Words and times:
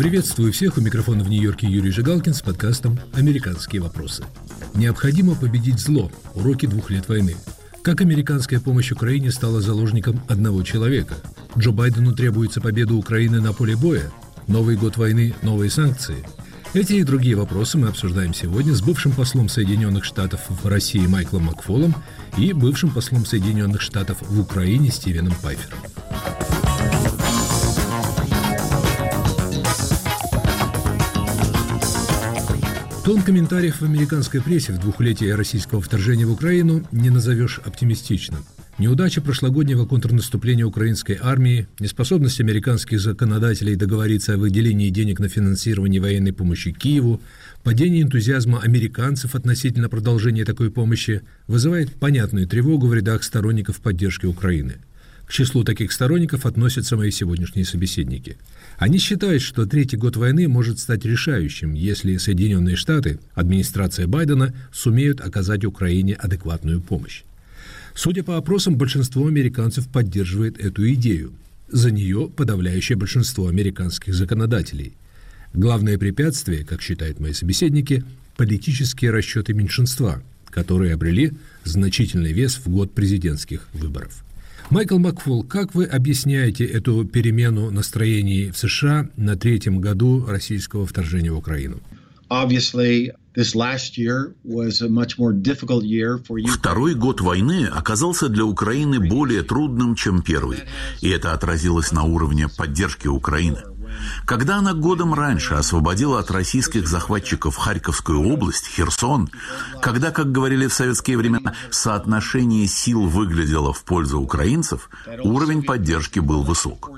Приветствую 0.00 0.52
всех. 0.52 0.78
У 0.78 0.80
микрофона 0.80 1.22
в 1.22 1.28
Нью-Йорке 1.28 1.66
Юрий 1.66 1.90
Жигалкин 1.90 2.32
с 2.32 2.40
подкастом 2.40 2.98
«Американские 3.12 3.82
вопросы». 3.82 4.24
Необходимо 4.74 5.34
победить 5.34 5.78
зло. 5.78 6.10
Уроки 6.34 6.64
двух 6.64 6.90
лет 6.90 7.08
войны. 7.08 7.36
Как 7.82 8.00
американская 8.00 8.60
помощь 8.60 8.92
Украине 8.92 9.30
стала 9.30 9.60
заложником 9.60 10.22
одного 10.26 10.62
человека? 10.62 11.16
Джо 11.56 11.70
Байдену 11.70 12.14
требуется 12.14 12.60
победа 12.60 12.94
Украины 12.94 13.40
на 13.40 13.52
поле 13.52 13.76
боя? 13.76 14.10
Новый 14.46 14.76
год 14.76 14.96
войны, 14.96 15.34
новые 15.42 15.70
санкции? 15.70 16.24
Эти 16.72 16.94
и 16.94 17.02
другие 17.02 17.36
вопросы 17.36 17.76
мы 17.76 17.88
обсуждаем 17.88 18.32
сегодня 18.32 18.74
с 18.74 18.80
бывшим 18.80 19.12
послом 19.12 19.48
Соединенных 19.48 20.04
Штатов 20.04 20.40
в 20.48 20.66
России 20.66 21.06
Майклом 21.06 21.44
Макфолом 21.44 21.94
и 22.38 22.52
бывшим 22.52 22.90
послом 22.90 23.26
Соединенных 23.26 23.80
Штатов 23.80 24.18
в 24.22 24.40
Украине 24.40 24.90
Стивеном 24.90 25.34
Пайфером. 25.42 25.78
Тон 33.10 33.22
комментариев 33.22 33.80
в 33.80 33.84
американской 33.84 34.40
прессе 34.40 34.72
в 34.72 34.78
двухлетие 34.78 35.34
российского 35.34 35.80
вторжения 35.80 36.24
в 36.26 36.30
Украину 36.30 36.86
не 36.92 37.10
назовешь 37.10 37.58
оптимистичным. 37.58 38.44
Неудача 38.78 39.20
прошлогоднего 39.20 39.84
контрнаступления 39.84 40.64
украинской 40.64 41.18
армии, 41.20 41.66
неспособность 41.80 42.40
американских 42.40 43.00
законодателей 43.00 43.74
договориться 43.74 44.34
о 44.34 44.36
выделении 44.36 44.90
денег 44.90 45.18
на 45.18 45.28
финансирование 45.28 46.00
военной 46.00 46.32
помощи 46.32 46.70
Киеву, 46.70 47.20
падение 47.64 48.02
энтузиазма 48.02 48.60
американцев 48.60 49.34
относительно 49.34 49.88
продолжения 49.88 50.44
такой 50.44 50.70
помощи 50.70 51.22
вызывает 51.48 51.92
понятную 51.92 52.46
тревогу 52.46 52.86
в 52.86 52.94
рядах 52.94 53.24
сторонников 53.24 53.80
поддержки 53.80 54.26
Украины– 54.26 54.76
к 55.30 55.32
числу 55.32 55.62
таких 55.62 55.92
сторонников 55.92 56.44
относятся 56.44 56.96
мои 56.96 57.12
сегодняшние 57.12 57.64
собеседники. 57.64 58.36
Они 58.78 58.98
считают, 58.98 59.42
что 59.42 59.64
третий 59.64 59.96
год 59.96 60.16
войны 60.16 60.48
может 60.48 60.80
стать 60.80 61.04
решающим, 61.04 61.72
если 61.72 62.16
Соединенные 62.16 62.74
Штаты, 62.74 63.20
администрация 63.34 64.08
Байдена, 64.08 64.52
сумеют 64.72 65.20
оказать 65.20 65.64
Украине 65.64 66.14
адекватную 66.14 66.80
помощь. 66.80 67.22
Судя 67.94 68.24
по 68.24 68.38
опросам, 68.38 68.74
большинство 68.74 69.24
американцев 69.28 69.86
поддерживает 69.86 70.58
эту 70.58 70.92
идею. 70.94 71.32
За 71.68 71.92
нее 71.92 72.28
подавляющее 72.28 72.98
большинство 72.98 73.46
американских 73.46 74.14
законодателей. 74.14 74.94
Главное 75.54 75.96
препятствие, 75.96 76.64
как 76.64 76.82
считают 76.82 77.20
мои 77.20 77.34
собеседники, 77.34 78.02
политические 78.36 79.12
расчеты 79.12 79.54
меньшинства, 79.54 80.24
которые 80.50 80.92
обрели 80.92 81.34
значительный 81.62 82.32
вес 82.32 82.56
в 82.56 82.68
год 82.68 82.92
президентских 82.92 83.68
выборов. 83.72 84.24
Майкл 84.70 84.98
Макфол, 84.98 85.42
как 85.42 85.74
вы 85.74 85.84
объясняете 85.84 86.64
эту 86.64 87.04
перемену 87.04 87.72
настроений 87.72 88.52
в 88.52 88.56
США 88.56 89.08
на 89.16 89.36
третьем 89.36 89.80
году 89.80 90.24
российского 90.24 90.86
вторжения 90.86 91.32
в 91.32 91.38
Украину? 91.38 91.80
Второй 96.52 96.94
год 96.94 97.20
войны 97.20 97.66
оказался 97.66 98.28
для 98.28 98.44
Украины 98.44 99.00
более 99.00 99.42
трудным, 99.42 99.96
чем 99.96 100.22
первый, 100.22 100.58
и 101.00 101.08
это 101.08 101.32
отразилось 101.32 101.90
на 101.90 102.04
уровне 102.04 102.46
поддержки 102.48 103.08
Украины. 103.08 103.58
Когда 104.24 104.56
она 104.56 104.74
годом 104.74 105.14
раньше 105.14 105.54
освободила 105.54 106.20
от 106.20 106.30
российских 106.30 106.88
захватчиков 106.88 107.56
Харьковскую 107.56 108.20
область, 108.20 108.66
Херсон, 108.66 109.30
когда, 109.82 110.10
как 110.10 110.32
говорили 110.32 110.66
в 110.66 110.74
советские 110.74 111.16
времена, 111.16 111.54
соотношение 111.70 112.66
сил 112.66 113.06
выглядело 113.06 113.72
в 113.72 113.84
пользу 113.84 114.20
украинцев, 114.20 114.90
уровень 115.22 115.62
поддержки 115.62 116.20
был 116.20 116.42
высок. 116.42 116.90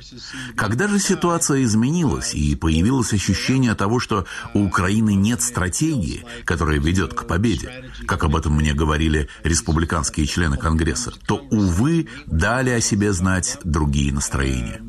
Когда 0.57 0.89
же 0.89 0.98
ситуация 0.98 1.63
изменилась 1.65 2.35
и 2.35 2.55
появилось 2.55 3.13
ощущение 3.13 3.75
того, 3.75 4.01
что 4.01 4.27
у 4.55 4.65
Украины 4.65 5.15
нет 5.15 5.43
стратегии, 5.43 6.25
которая 6.45 6.79
ведет 6.79 7.14
к 7.14 7.27
победе, 7.27 7.91
как 8.07 8.24
об 8.24 8.36
этом 8.36 8.55
мне 8.55 8.74
говорили 8.74 9.29
республиканские 9.42 10.27
члены 10.27 10.57
Конгресса, 10.57 11.13
то, 11.27 11.36
увы, 11.51 12.09
дали 12.27 12.70
о 12.70 12.80
себе 12.80 13.13
знать 13.13 13.59
другие 13.64 14.13
настроения. 14.13 14.83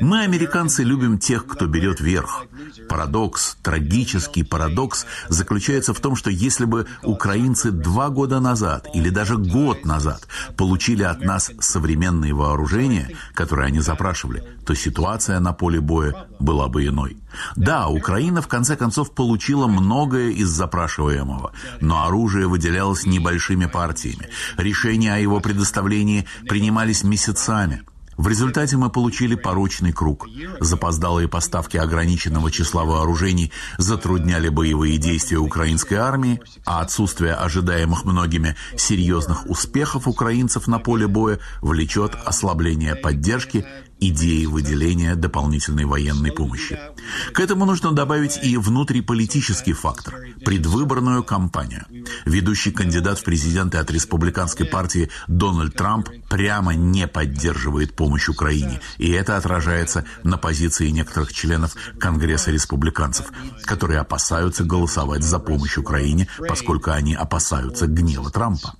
Мы, 0.00 0.22
американцы, 0.22 0.84
любим 0.84 1.18
тех, 1.18 1.45
кто 1.48 1.66
берет 1.66 2.00
верх. 2.00 2.44
Парадокс, 2.88 3.56
трагический 3.62 4.44
парадокс 4.44 5.06
заключается 5.28 5.94
в 5.94 6.00
том, 6.00 6.16
что 6.16 6.30
если 6.30 6.64
бы 6.64 6.86
украинцы 7.02 7.70
два 7.70 8.08
года 8.08 8.40
назад 8.40 8.88
или 8.94 9.10
даже 9.10 9.36
год 9.36 9.84
назад 9.84 10.26
получили 10.56 11.02
от 11.02 11.20
нас 11.22 11.50
современные 11.60 12.34
вооружения, 12.34 13.10
которые 13.34 13.66
они 13.66 13.80
запрашивали, 13.80 14.44
то 14.64 14.74
ситуация 14.74 15.40
на 15.40 15.52
поле 15.52 15.80
боя 15.80 16.26
была 16.38 16.68
бы 16.68 16.86
иной. 16.86 17.16
Да, 17.54 17.88
Украина 17.88 18.42
в 18.42 18.48
конце 18.48 18.76
концов 18.76 19.12
получила 19.12 19.66
многое 19.66 20.30
из 20.30 20.48
запрашиваемого, 20.48 21.52
но 21.80 22.04
оружие 22.04 22.46
выделялось 22.46 23.06
небольшими 23.06 23.66
партиями. 23.66 24.28
Решения 24.56 25.14
о 25.14 25.18
его 25.18 25.40
предоставлении 25.40 26.26
принимались 26.48 27.04
месяцами– 27.04 27.82
в 28.16 28.28
результате 28.28 28.76
мы 28.76 28.90
получили 28.90 29.34
порочный 29.34 29.92
круг. 29.92 30.26
Запоздалые 30.60 31.28
поставки 31.28 31.76
ограниченного 31.76 32.50
числа 32.50 32.84
вооружений 32.84 33.52
затрудняли 33.78 34.48
боевые 34.48 34.96
действия 34.98 35.38
украинской 35.38 35.94
армии, 35.94 36.40
а 36.64 36.80
отсутствие 36.80 37.34
ожидаемых 37.34 38.04
многими 38.04 38.56
серьезных 38.76 39.46
успехов 39.46 40.08
украинцев 40.08 40.66
на 40.66 40.78
поле 40.78 41.06
боя 41.06 41.38
влечет 41.60 42.14
ослабление 42.24 42.94
поддержки 42.94 43.66
идеи 44.00 44.46
выделения 44.46 45.14
дополнительной 45.14 45.84
военной 45.84 46.32
помощи. 46.32 46.78
К 47.32 47.40
этому 47.40 47.64
нужно 47.64 47.92
добавить 47.92 48.38
и 48.42 48.56
внутриполитический 48.56 49.72
фактор– 49.72 50.14
предвыборную 50.44 51.24
кампанию. 51.24 51.86
Ведущий 52.24 52.70
кандидат 52.70 53.18
в 53.18 53.24
президенты 53.24 53.78
от 53.78 53.90
республиканской 53.90 54.66
партии 54.66 55.10
Дональд 55.28 55.74
Трамп 55.74 56.08
прямо 56.28 56.74
не 56.74 57.06
поддерживает 57.06 57.94
помощь 57.94 58.28
Украине, 58.28 58.80
и 58.98 59.10
это 59.10 59.36
отражается 59.36 60.04
на 60.22 60.36
позиции 60.36 60.88
некоторых 60.90 61.32
членов 61.32 61.74
Конгресса 61.98 62.50
республиканцев, 62.50 63.32
которые 63.62 64.00
опасаются 64.00 64.64
голосовать 64.64 65.22
за 65.22 65.38
помощь 65.38 65.78
Украине, 65.78 66.28
поскольку 66.48 66.90
они 66.90 67.14
опасаются 67.14 67.86
гнева 67.86 68.30
Трампа. 68.30 68.74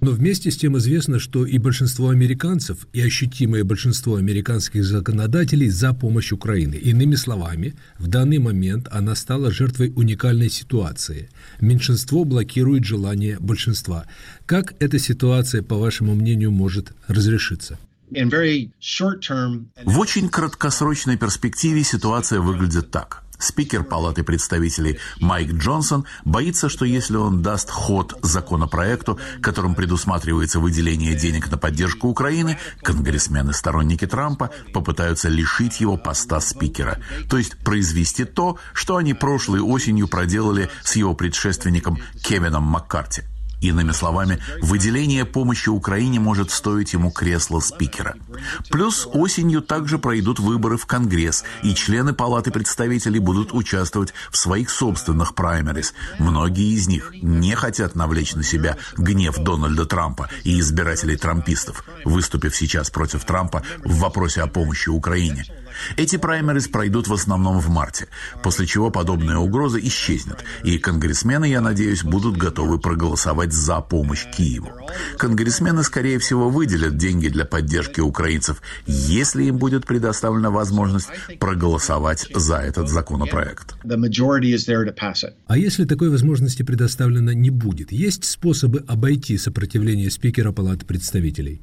Но 0.00 0.12
вместе 0.12 0.50
с 0.50 0.56
тем 0.56 0.78
известно, 0.78 1.18
что 1.18 1.44
и 1.44 1.58
большинство 1.58 2.10
американцев 2.10 2.86
и 2.92 3.00
ощутимое 3.00 3.64
большинство 3.64 4.14
американских 4.14 4.84
законодателей 4.84 5.68
за 5.68 5.92
помощь 5.92 6.30
Украины. 6.32 6.76
Иными 6.76 7.16
словами, 7.16 7.74
в 7.98 8.06
данный 8.06 8.38
момент 8.38 8.88
она 8.92 9.16
стала 9.16 9.50
жертвой 9.50 9.92
уникальной 9.96 10.50
ситуации. 10.50 11.28
Меньшинство 11.60 12.24
блокирует 12.24 12.84
желание 12.84 13.38
большинства. 13.40 14.04
Как 14.46 14.74
эта 14.78 14.98
ситуация, 15.00 15.62
по 15.62 15.76
вашему 15.76 16.14
мнению, 16.14 16.52
может 16.52 16.92
разрешиться? 17.08 17.78
В 19.84 19.98
очень 19.98 20.28
краткосрочной 20.28 21.18
перспективе 21.18 21.82
ситуация 21.82 22.40
выглядит 22.40 22.90
так– 22.90 23.24
Спикер 23.38 23.84
Палаты 23.84 24.24
представителей 24.24 24.98
Майк 25.20 25.52
Джонсон 25.52 26.04
боится, 26.24 26.68
что 26.68 26.84
если 26.84 27.16
он 27.16 27.40
даст 27.40 27.70
ход 27.70 28.18
законопроекту, 28.22 29.18
которым 29.40 29.74
предусматривается 29.74 30.58
выделение 30.58 31.14
денег 31.14 31.50
на 31.50 31.56
поддержку 31.56 32.08
Украины, 32.08 32.58
конгрессмены-сторонники 32.82 34.06
Трампа 34.06 34.50
попытаются 34.72 35.28
лишить 35.28 35.80
его 35.80 35.96
поста 35.96 36.40
спикера, 36.40 36.98
то 37.30 37.38
есть 37.38 37.56
произвести 37.58 38.24
то, 38.24 38.58
что 38.72 38.96
они 38.96 39.14
прошлой 39.14 39.60
осенью 39.60 40.08
проделали 40.08 40.68
с 40.82 40.96
его 40.96 41.14
предшественником 41.14 41.98
Кевином 42.22 42.64
Маккарти. 42.64 43.22
Иными 43.60 43.92
словами, 43.92 44.38
выделение 44.62 45.24
помощи 45.24 45.68
Украине 45.68 46.20
может 46.20 46.50
стоить 46.50 46.92
ему 46.92 47.10
кресло 47.10 47.60
спикера. 47.60 48.14
Плюс 48.70 49.08
осенью 49.12 49.62
также 49.62 49.98
пройдут 49.98 50.38
выборы 50.38 50.76
в 50.76 50.86
Конгресс, 50.86 51.44
и 51.62 51.74
члены 51.74 52.12
Палаты 52.12 52.52
представителей 52.52 53.18
будут 53.18 53.52
участвовать 53.52 54.14
в 54.30 54.36
своих 54.36 54.70
собственных 54.70 55.34
праймерис. 55.34 55.92
Многие 56.18 56.72
из 56.72 56.86
них 56.86 57.12
не 57.20 57.54
хотят 57.56 57.96
навлечь 57.96 58.34
на 58.34 58.44
себя 58.44 58.76
гнев 58.96 59.36
Дональда 59.38 59.86
Трампа 59.86 60.28
и 60.44 60.60
избирателей 60.60 61.16
трампистов, 61.16 61.84
выступив 62.04 62.54
сейчас 62.54 62.90
против 62.90 63.24
Трампа 63.24 63.62
в 63.84 63.98
вопросе 63.98 64.42
о 64.42 64.46
помощи 64.46 64.88
Украине. 64.88 65.44
Эти 65.96 66.16
праймерис 66.16 66.68
пройдут 66.68 67.08
в 67.08 67.12
основном 67.12 67.58
в 67.60 67.68
марте, 67.68 68.08
после 68.42 68.66
чего 68.66 68.90
подобная 68.90 69.38
угроза 69.38 69.78
исчезнет, 69.80 70.44
и 70.64 70.78
конгрессмены, 70.78 71.46
я 71.46 71.60
надеюсь, 71.60 72.02
будут 72.02 72.36
готовы 72.36 72.78
проголосовать 72.78 73.52
за 73.52 73.80
помощь 73.80 74.26
Киеву. 74.36 74.70
Конгрессмены, 75.16 75.82
скорее 75.82 76.18
всего, 76.18 76.50
выделят 76.50 76.96
деньги 76.96 77.28
для 77.28 77.44
поддержки 77.44 78.00
украинцев, 78.00 78.62
если 78.86 79.44
им 79.44 79.58
будет 79.58 79.86
предоставлена 79.86 80.50
возможность 80.50 81.08
проголосовать 81.38 82.26
за 82.34 82.56
этот 82.56 82.88
законопроект. 82.88 83.74
А 85.46 85.58
если 85.58 85.84
такой 85.84 86.10
возможности 86.10 86.62
предоставлено 86.62 87.32
не 87.32 87.50
будет, 87.50 87.92
есть 87.92 88.24
способы 88.24 88.84
обойти 88.86 89.38
сопротивление 89.38 90.10
спикера 90.10 90.52
Палаты 90.52 90.84
представителей? 90.86 91.62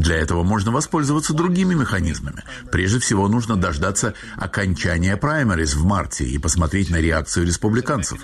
Для 0.00 0.16
этого 0.16 0.42
можно 0.42 0.70
воспользоваться 0.70 1.32
другими 1.32 1.74
механизмами. 1.74 2.42
Прежде 2.70 2.98
всего, 2.98 3.26
нужно 3.26 3.56
дождаться 3.56 4.12
окончания 4.36 5.16
праймерис 5.16 5.74
в 5.74 5.84
марте 5.84 6.24
и 6.24 6.38
посмотреть 6.38 6.90
на 6.90 6.96
реакцию 6.96 7.46
республиканцев. 7.46 8.20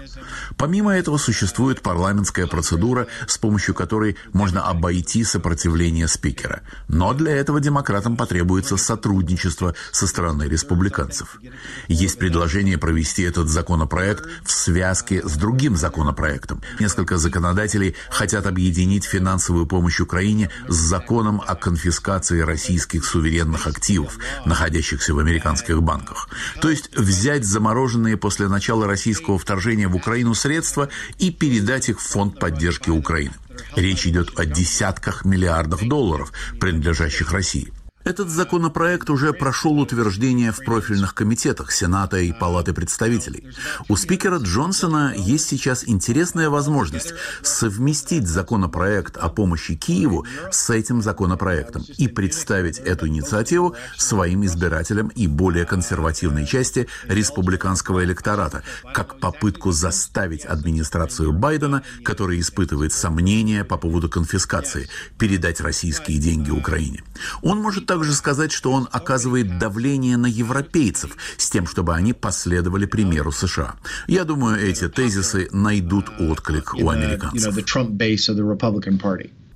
Помимо 0.57 0.95
этого, 0.95 1.17
существует 1.17 1.81
парламентская 1.81 2.47
процедура, 2.47 3.07
с 3.27 3.39
помощью 3.39 3.75
которой 3.75 4.17
можно 4.33 4.63
обойти 4.63 5.25
сопротивление 5.25 6.07
спикера. 6.07 6.61
Но 6.89 7.15
для 7.15 7.35
этого 7.35 7.61
демократам 7.61 8.17
потребуется 8.17 8.77
сотрудничество 8.77 9.75
со 9.91 10.07
стороны 10.07 10.45
республиканцев. 10.45 11.41
Есть 11.89 12.19
предложение 12.19 12.77
провести 12.77 13.23
этот 13.23 13.49
законопроект 13.49 14.27
в 14.45 14.51
связке 14.51 15.27
с 15.27 15.33
другим 15.37 15.77
законопроектом. 15.77 16.63
Несколько 16.79 17.17
законодателей 17.17 17.95
хотят 18.11 18.47
объединить 18.47 18.98
объединить 18.99 19.05
финансовую 19.05 19.67
помощь 19.67 20.01
Украине 20.01 20.51
с 20.69 20.75
законом 20.75 21.41
о 21.47 21.55
конфискации 21.55 22.41
российских 22.41 23.05
суверенных 23.05 23.67
активов, 23.67 24.19
находящихся 24.45 25.15
в 25.15 25.19
американских 25.19 25.83
банках. 25.83 26.29
То 26.61 26.71
есть 26.71 26.91
взять 26.97 27.45
замороженные 27.45 28.17
после 28.17 28.49
начала 28.49 28.87
российского 28.87 29.39
вторжения 29.39 29.89
в 29.89 29.97
Украину 29.97 30.35
средства 30.35 30.89
и 31.19 31.31
передать 31.31 31.89
их 31.89 32.01
в 32.01 32.09
фонд 32.09 32.39
поддержки 32.39 32.91
Украины. 32.91 33.35
Речь 33.77 34.07
идет 34.07 34.39
о 34.39 34.45
десятках 34.45 35.25
миллиардов 35.25 35.87
долларов, 35.87 36.33
принадлежащих 36.61 37.33
России. 37.33 37.73
Этот 38.09 38.31
законопроект 38.31 39.11
уже 39.11 39.35
прошел 39.35 39.79
утверждение 39.79 40.51
в 40.51 40.65
профильных 40.65 41.15
комитетах 41.15 41.71
Сената 41.71 42.17
и 42.17 42.33
Палаты 42.33 42.73
представителей. 42.73 43.47
У 43.87 43.97
спикера 43.97 44.39
Джонсона 44.39 45.13
есть 45.15 45.47
сейчас 45.47 45.87
интересная 45.87 46.49
возможность 46.49 47.13
совместить 47.43 48.27
законопроект 48.27 49.19
о 49.19 49.29
помощи 49.29 49.75
Киеву 49.75 50.25
с 50.51 50.71
этим 50.71 51.03
законопроектом 51.03 51.85
и 51.99 52.09
представить 52.09 52.79
эту 52.79 53.09
инициативу 53.09 53.77
своим 53.99 54.43
избирателям 54.47 55.09
и 55.09 55.27
более 55.27 55.67
консервативной 55.67 56.47
части 56.47 56.89
республиканского 57.09 58.03
электората, 58.05 58.63
как 58.95 59.21
попытку 59.21 59.71
заставить 59.71 60.47
администрацию 60.47 61.35
Байдена, 61.35 61.83
которая 62.05 62.41
испытывает 62.41 62.95
сомнения 62.95 63.65
по 63.65 63.77
поводу 63.77 64.09
конфискации, 64.09 64.89
передать 65.19 65.61
российские 65.61 66.17
деньги 66.17 66.51
Украине. 66.51 67.05
Он 67.43 67.59
может 67.59 67.85
также 67.85 67.98
также 67.99 68.15
сказать, 68.15 68.53
что 68.53 68.71
он 68.71 68.89
оказывает 68.93 69.59
давление 69.59 70.17
на 70.17 70.27
европейцев 70.27 71.17
с 71.37 71.51
тем, 71.51 71.67
чтобы 71.67 71.97
они 71.97 72.13
последовали 72.13 72.87
примеру 72.87 73.33
США. 73.33 73.75
Я 74.07 74.23
думаю, 74.23 74.61
эти 74.61 74.89
тезисы 74.89 75.49
найдут 75.51 76.05
отклик 76.21 76.75
у 76.75 76.91
американцев. 76.91 77.53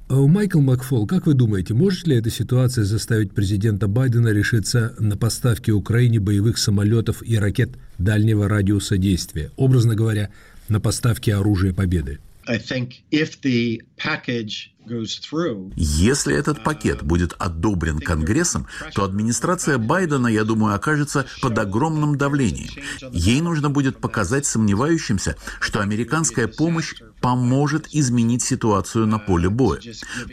А 0.08 0.16
Майкл 0.16 0.60
Макфол, 0.60 1.06
как 1.06 1.26
вы 1.26 1.34
думаете, 1.34 1.74
может 1.74 2.08
ли 2.08 2.16
эта 2.16 2.30
ситуация 2.30 2.82
заставить 2.82 3.32
президента 3.32 3.86
Байдена 3.86 4.30
решиться 4.30 4.96
на 4.98 5.16
поставки 5.16 5.70
Украине 5.70 6.18
боевых 6.18 6.58
самолетов 6.58 7.22
и 7.22 7.38
ракет 7.38 7.70
дальнего 7.98 8.48
радиуса 8.48 8.98
действия, 8.98 9.52
образно 9.56 9.94
говоря, 9.94 10.30
на 10.68 10.80
поставки 10.80 11.30
оружия 11.30 11.72
победы? 11.72 12.18
I 12.48 12.58
think 12.58 13.04
if 13.12 13.40
the 13.44 13.82
package 13.96 14.72
если 15.76 16.34
этот 16.34 16.64
пакет 16.64 17.02
будет 17.02 17.34
одобрен 17.38 17.98
Конгрессом, 17.98 18.66
то 18.94 19.04
администрация 19.04 19.78
Байдена, 19.78 20.26
я 20.26 20.44
думаю, 20.44 20.74
окажется 20.74 21.26
под 21.40 21.58
огромным 21.58 22.18
давлением. 22.18 22.70
Ей 23.12 23.40
нужно 23.40 23.70
будет 23.70 23.98
показать 23.98 24.44
сомневающимся, 24.44 25.36
что 25.60 25.80
американская 25.80 26.48
помощь 26.48 26.94
поможет 27.20 27.86
изменить 27.92 28.42
ситуацию 28.42 29.06
на 29.06 29.18
поле 29.18 29.48
боя. 29.48 29.80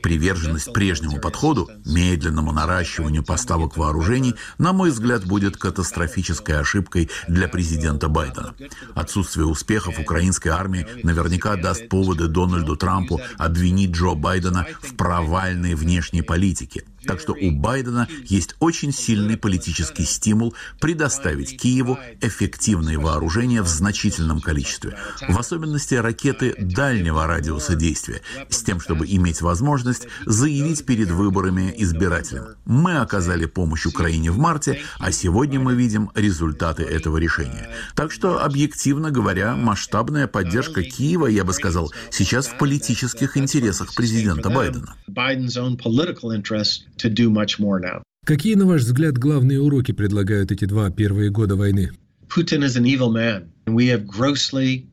Приверженность 0.01 0.73
прежнему 0.73 1.19
подходу, 1.19 1.69
медленному 1.85 2.51
наращиванию 2.51 3.23
поставок 3.23 3.77
вооружений, 3.77 4.33
на 4.57 4.73
мой 4.73 4.89
взгляд, 4.89 5.25
будет 5.25 5.57
катастрофической 5.57 6.59
ошибкой 6.59 7.09
для 7.27 7.47
президента 7.47 8.07
Байдена. 8.09 8.55
Отсутствие 8.95 9.45
успехов 9.45 9.99
украинской 9.99 10.49
армии 10.49 10.87
наверняка 11.03 11.55
даст 11.55 11.87
поводы 11.89 12.27
Дональду 12.27 12.75
Трампу 12.75 13.21
обвинить 13.37 13.91
Джо 13.91 14.15
Байдена 14.15 14.38
Байдена 14.39 14.65
в 14.81 14.95
провальной 14.95 15.75
внешней 15.75 16.21
политике. 16.21 16.83
Так 17.05 17.19
что 17.19 17.33
у 17.33 17.51
Байдена 17.51 18.07
есть 18.25 18.55
очень 18.59 18.91
сильный 18.91 19.37
политический 19.37 20.05
стимул 20.05 20.53
предоставить 20.79 21.59
Киеву 21.59 21.97
эффективные 22.21 22.97
вооружения 22.97 23.61
в 23.61 23.67
значительном 23.67 24.41
количестве, 24.41 24.97
в 25.27 25.37
особенности 25.37 25.95
ракеты 25.95 26.55
дальнего 26.57 27.25
радиуса 27.27 27.75
действия, 27.75 28.21
с 28.49 28.63
тем, 28.63 28.79
чтобы 28.79 29.05
иметь 29.07 29.41
возможность 29.41 30.07
заявить 30.25 30.85
перед 30.85 31.09
выборами 31.11 31.73
избирателям. 31.77 32.55
Мы 32.65 32.97
оказали 32.97 33.45
помощь 33.45 33.85
Украине 33.85 34.31
в 34.31 34.37
марте, 34.37 34.81
а 34.99 35.11
сегодня 35.11 35.59
мы 35.59 35.75
видим 35.75 36.11
результаты 36.15 36.83
этого 36.83 37.17
решения. 37.17 37.69
Так 37.95 38.11
что, 38.11 38.43
объективно 38.43 39.11
говоря, 39.11 39.55
масштабная 39.55 40.27
поддержка 40.27 40.83
Киева, 40.83 41.27
я 41.27 41.43
бы 41.43 41.53
сказал, 41.53 41.91
сейчас 42.11 42.47
в 42.47 42.57
политических 42.57 43.37
интересах 43.37 43.95
президента 43.95 44.49
Байдена 44.49 44.95
to 46.99 47.09
do 47.09 47.29
much 47.29 47.59
more 47.59 47.79
now. 47.79 48.01
Какие, 48.25 48.55
на 48.55 48.65
ваш 48.65 48.81
взгляд, 48.81 49.17
главные 49.17 49.59
уроки 49.59 49.91
предлагают 49.91 50.51
эти 50.51 50.65
два 50.65 50.89
первые 50.91 51.29
года 51.31 51.55
войны? 51.55 51.91
Putin 52.27 52.63
is 52.63 52.77
an 52.77 52.85
evil 52.85 53.11
man. 53.11 53.47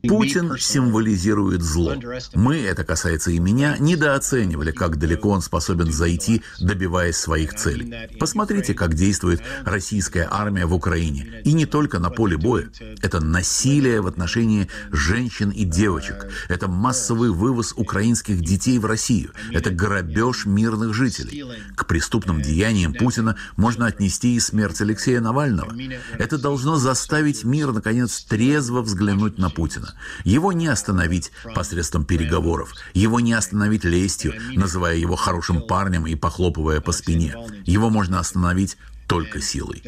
Путин 0.07 0.57
символизирует 0.57 1.61
зло. 1.61 1.95
Мы, 2.33 2.57
это 2.57 2.83
касается 2.83 3.31
и 3.31 3.39
меня, 3.39 3.77
недооценивали, 3.79 4.71
как 4.71 4.97
далеко 4.97 5.29
он 5.29 5.41
способен 5.41 5.91
зайти, 5.91 6.41
добиваясь 6.59 7.17
своих 7.17 7.55
целей. 7.55 8.17
Посмотрите, 8.19 8.73
как 8.73 8.93
действует 8.93 9.41
российская 9.63 10.27
армия 10.29 10.65
в 10.65 10.73
Украине. 10.73 11.41
И 11.43 11.53
не 11.53 11.65
только 11.65 11.99
на 11.99 12.09
поле 12.09 12.37
боя. 12.37 12.69
Это 13.01 13.19
насилие 13.19 14.01
в 14.01 14.07
отношении 14.07 14.67
женщин 14.91 15.49
и 15.49 15.63
девочек. 15.63 16.27
Это 16.49 16.67
массовый 16.67 17.31
вывоз 17.31 17.73
украинских 17.75 18.41
детей 18.41 18.79
в 18.79 18.85
Россию. 18.85 19.31
Это 19.51 19.71
грабеж 19.71 20.45
мирных 20.45 20.93
жителей. 20.93 21.43
К 21.75 21.85
преступным 21.85 22.41
деяниям 22.41 22.93
Путина 22.93 23.35
можно 23.55 23.87
отнести 23.87 24.35
и 24.35 24.39
смерть 24.39 24.81
Алексея 24.81 25.21
Навального. 25.21 25.73
Это 26.17 26.37
должно 26.37 26.75
заставить 26.75 27.43
мир, 27.43 27.71
наконец, 27.71 28.21
трезво 28.21 28.66
трезво 28.67 28.81
взглянуть 28.81 29.37
на 29.37 29.49
Путина. 29.49 29.93
Его 30.25 30.51
не 30.51 30.67
остановить 30.67 31.31
посредством 31.55 32.03
переговоров, 32.05 32.73
его 32.93 33.19
не 33.21 33.33
остановить 33.33 33.85
лестью, 33.85 34.33
называя 34.55 34.97
его 34.97 35.15
хорошим 35.15 35.61
парнем 35.61 36.05
и 36.05 36.15
похлопывая 36.15 36.81
по 36.81 36.91
спине. 36.91 37.35
Его 37.65 37.89
можно 37.89 38.19
остановить 38.19 38.77
только 39.07 39.41
силой. 39.41 39.81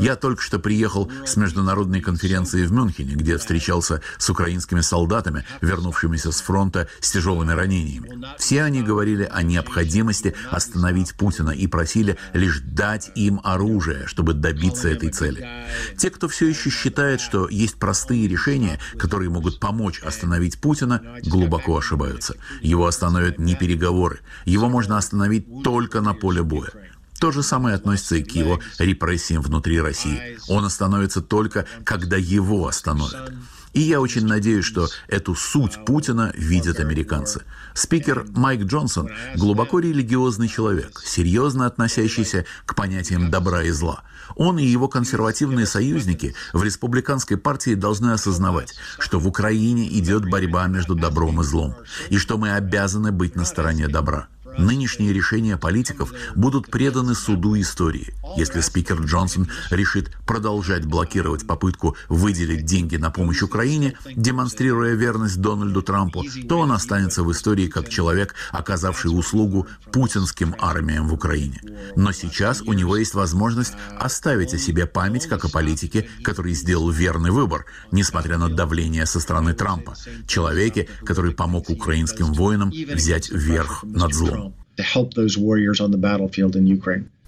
Я 0.00 0.16
только 0.16 0.42
что 0.42 0.58
приехал 0.58 1.10
с 1.24 1.36
международной 1.36 2.00
конференции 2.00 2.66
в 2.66 2.72
Мюнхене, 2.72 3.14
где 3.14 3.38
встречался 3.38 4.02
с 4.18 4.28
украинскими 4.28 4.80
солдатами, 4.80 5.44
вернувшимися 5.60 6.32
с 6.32 6.40
фронта 6.40 6.88
с 7.00 7.12
тяжелыми 7.12 7.52
ранениями. 7.52 8.24
Все 8.38 8.62
они 8.62 8.82
говорили 8.82 9.28
о 9.30 9.42
необходимости 9.42 10.34
остановить 10.50 11.14
Путина 11.14 11.50
и 11.50 11.66
просили 11.66 12.18
лишь 12.32 12.60
дать 12.60 13.12
им 13.14 13.40
оружие, 13.44 14.06
чтобы 14.06 14.34
добиться 14.34 14.88
этой 14.88 15.10
цели. 15.10 15.48
Те, 15.96 16.10
кто 16.10 16.28
все 16.28 16.48
еще 16.48 16.70
считает, 16.70 17.20
что 17.20 17.48
есть 17.48 17.76
простые 17.76 18.26
решения, 18.28 18.80
которые 18.98 19.30
могут 19.30 19.60
помочь 19.60 20.00
остановить 20.02 20.58
Путина, 20.60 21.00
глубоко 21.24 21.78
ошибаются. 21.78 22.36
Его 22.60 22.86
остановят 22.86 23.38
не 23.38 23.54
переговоры. 23.54 24.20
Его 24.44 24.68
можно 24.68 24.98
остановить 24.98 25.46
только 25.62 26.00
на 26.00 26.14
поле 26.14 26.42
боя. 26.42 26.72
То 27.20 27.30
же 27.30 27.42
самое 27.42 27.76
относится 27.76 28.16
и 28.16 28.22
к 28.22 28.32
его 28.32 28.60
репрессиям 28.78 29.42
внутри 29.42 29.80
России. 29.80 30.38
Он 30.48 30.64
остановится 30.64 31.22
только, 31.22 31.66
когда 31.84 32.16
его 32.16 32.66
остановят. 32.66 33.32
И 33.74 33.80
я 33.80 34.00
очень 34.00 34.24
надеюсь, 34.24 34.64
что 34.64 34.88
эту 35.08 35.34
суть 35.34 35.84
Путина 35.84 36.32
видят 36.36 36.78
американцы. 36.78 37.42
Спикер 37.74 38.24
Майк 38.30 38.62
Джонсон– 38.62 39.10
глубоко 39.36 39.80
религиозный 39.80 40.46
человек, 40.46 41.02
серьезно 41.04 41.66
относящийся 41.66 42.46
к 42.66 42.76
понятиям 42.76 43.32
добра 43.32 43.64
и 43.64 43.70
зла. 43.70 44.04
Он 44.36 44.58
и 44.58 44.64
его 44.64 44.86
консервативные 44.86 45.66
союзники 45.66 46.36
в 46.52 46.62
республиканской 46.62 47.36
партии 47.36 47.74
должны 47.74 48.12
осознавать, 48.12 48.74
что 49.00 49.18
в 49.18 49.26
Украине 49.26 49.88
идет 49.98 50.30
борьба 50.30 50.68
между 50.68 50.94
добром 50.94 51.40
и 51.40 51.44
злом, 51.44 51.74
и 52.10 52.16
что 52.16 52.38
мы 52.38 52.52
обязаны 52.52 53.10
быть 53.10 53.34
на 53.34 53.44
стороне 53.44 53.88
добра. 53.88 54.28
Нынешние 54.58 55.12
решения 55.12 55.56
политиков 55.56 56.12
будут 56.34 56.70
преданы 56.70 57.14
суду 57.14 57.58
истории. 57.60 58.14
Если 58.36 58.60
спикер 58.60 59.00
Джонсон 59.00 59.48
решит 59.70 60.10
продолжать 60.26 60.84
блокировать 60.84 61.46
попытку 61.46 61.96
выделить 62.08 62.64
деньги 62.64 62.96
на 62.96 63.10
помощь 63.10 63.42
Украине, 63.42 63.96
демонстрируя 64.14 64.94
верность 64.94 65.40
Дональду 65.40 65.82
Трампу, 65.82 66.24
то 66.48 66.58
он 66.58 66.72
останется 66.72 67.22
в 67.22 67.32
истории 67.32 67.68
как 67.68 67.88
человек, 67.88 68.34
оказавший 68.50 69.16
услугу 69.16 69.66
путинским 69.92 70.54
армиям 70.58 71.08
в 71.08 71.14
Украине. 71.14 71.60
Но 71.96 72.12
сейчас 72.12 72.60
у 72.62 72.72
него 72.72 72.96
есть 72.96 73.14
возможность 73.14 73.74
оставить 73.98 74.54
о 74.54 74.58
себе 74.58 74.86
память 74.86 75.26
как 75.26 75.44
о 75.44 75.48
политике, 75.48 76.08
который 76.22 76.54
сделал 76.54 76.90
верный 76.90 77.30
выбор, 77.30 77.66
несмотря 77.92 78.38
на 78.38 78.48
давление 78.48 79.06
со 79.06 79.20
стороны 79.20 79.54
Трампа, 79.54 79.94
человеке, 80.26 80.88
который 81.04 81.32
помог 81.32 81.70
украинским 81.70 82.32
воинам 82.32 82.70
взять 82.70 83.30
верх 83.30 83.84
над 83.84 84.12
злом. 84.14 84.43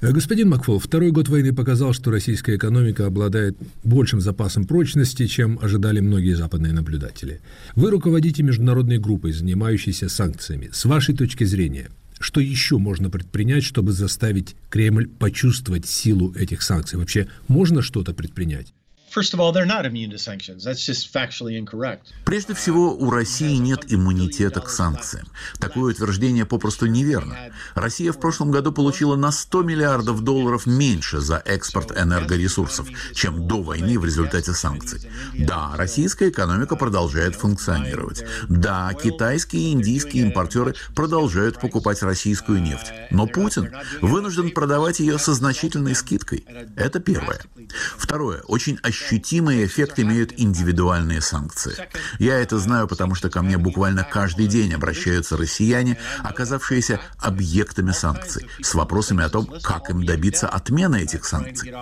Э, 0.01 0.13
господин 0.13 0.51
Макфол, 0.51 0.79
второй 0.79 1.11
год 1.11 1.29
войны 1.29 1.55
показал, 1.55 1.93
что 1.93 2.11
российская 2.11 2.57
экономика 2.57 3.07
обладает 3.07 3.57
большим 3.83 4.21
запасом 4.21 4.67
прочности, 4.67 5.27
чем 5.27 5.59
ожидали 5.63 6.01
многие 6.01 6.35
западные 6.35 6.73
наблюдатели. 6.73 7.41
Вы 7.75 7.91
руководите 7.91 8.43
международной 8.43 8.99
группой, 8.99 9.33
занимающейся 9.33 10.09
санкциями. 10.09 10.71
С 10.73 10.85
вашей 10.85 11.15
точки 11.15 11.45
зрения, 11.45 11.89
что 12.19 12.41
еще 12.41 12.79
можно 12.79 13.11
предпринять, 13.11 13.65
чтобы 13.65 13.93
заставить 13.93 14.55
Кремль 14.69 15.09
почувствовать 15.09 15.87
силу 15.87 16.33
этих 16.35 16.63
санкций? 16.63 16.99
Вообще 16.99 17.29
можно 17.49 17.81
что-то 17.81 18.13
предпринять? 18.13 18.75
Прежде 22.25 22.55
всего, 22.55 22.95
у 22.95 23.11
России 23.11 23.57
нет 23.57 23.85
иммунитета 23.89 24.61
к 24.61 24.69
санкциям. 24.69 25.27
Такое 25.59 25.95
утверждение 25.95 26.45
попросту 26.45 26.87
неверно. 26.87 27.37
Россия 27.75 28.13
в 28.13 28.21
прошлом 28.21 28.51
году 28.51 28.73
получила 28.73 29.17
на 29.17 29.33
100 29.33 29.63
миллиардов 29.63 30.21
долларов 30.23 30.67
меньше 30.67 31.21
за 31.21 31.43
экспорт 31.45 31.97
энергоресурсов, 31.97 32.89
чем 33.15 33.49
до 33.49 33.63
войны 33.63 33.99
в 33.99 34.05
результате 34.05 34.53
санкций. 34.53 35.11
Да, 35.39 35.73
российская 35.77 36.29
экономика 36.29 36.77
продолжает 36.77 37.37
функционировать. 37.37 38.25
Да, 38.49 38.93
китайские 38.93 39.71
и 39.71 39.73
индийские 39.73 40.25
импортеры 40.25 40.75
продолжают 40.95 41.59
покупать 41.59 42.03
российскую 42.03 42.61
нефть. 42.61 42.93
Но 43.11 43.27
Путин 43.27 43.73
вынужден 44.03 44.51
продавать 44.51 45.01
ее 45.01 45.19
со 45.19 45.33
значительной 45.33 45.95
скидкой. 45.95 46.45
Это 46.77 47.01
первое. 47.01 47.41
Второе. 47.97 48.43
Очень 48.43 48.79
ощутимо 48.83 49.06
ощутимый 49.07 49.65
эффект 49.65 50.01
имеют 50.01 50.33
индивидуальные 50.37 51.21
санкции. 51.21 51.77
Я 52.19 52.41
это 52.41 52.59
знаю, 52.59 52.89
потому 52.89 53.15
что 53.15 53.31
ко 53.31 53.41
мне 53.41 53.57
буквально 53.57 54.03
каждый 54.03 54.49
день 54.49 54.75
обращаются 54.75 55.37
россияне, 55.37 55.97
оказавшиеся 56.25 57.01
объектами 57.19 57.93
санкций, 57.93 58.49
с 58.61 58.75
вопросами 58.75 59.23
о 59.23 59.29
том, 59.29 59.47
как 59.63 59.91
им 59.91 60.05
добиться 60.05 60.49
отмены 60.49 61.03
этих 61.03 61.25
санкций. 61.25 61.73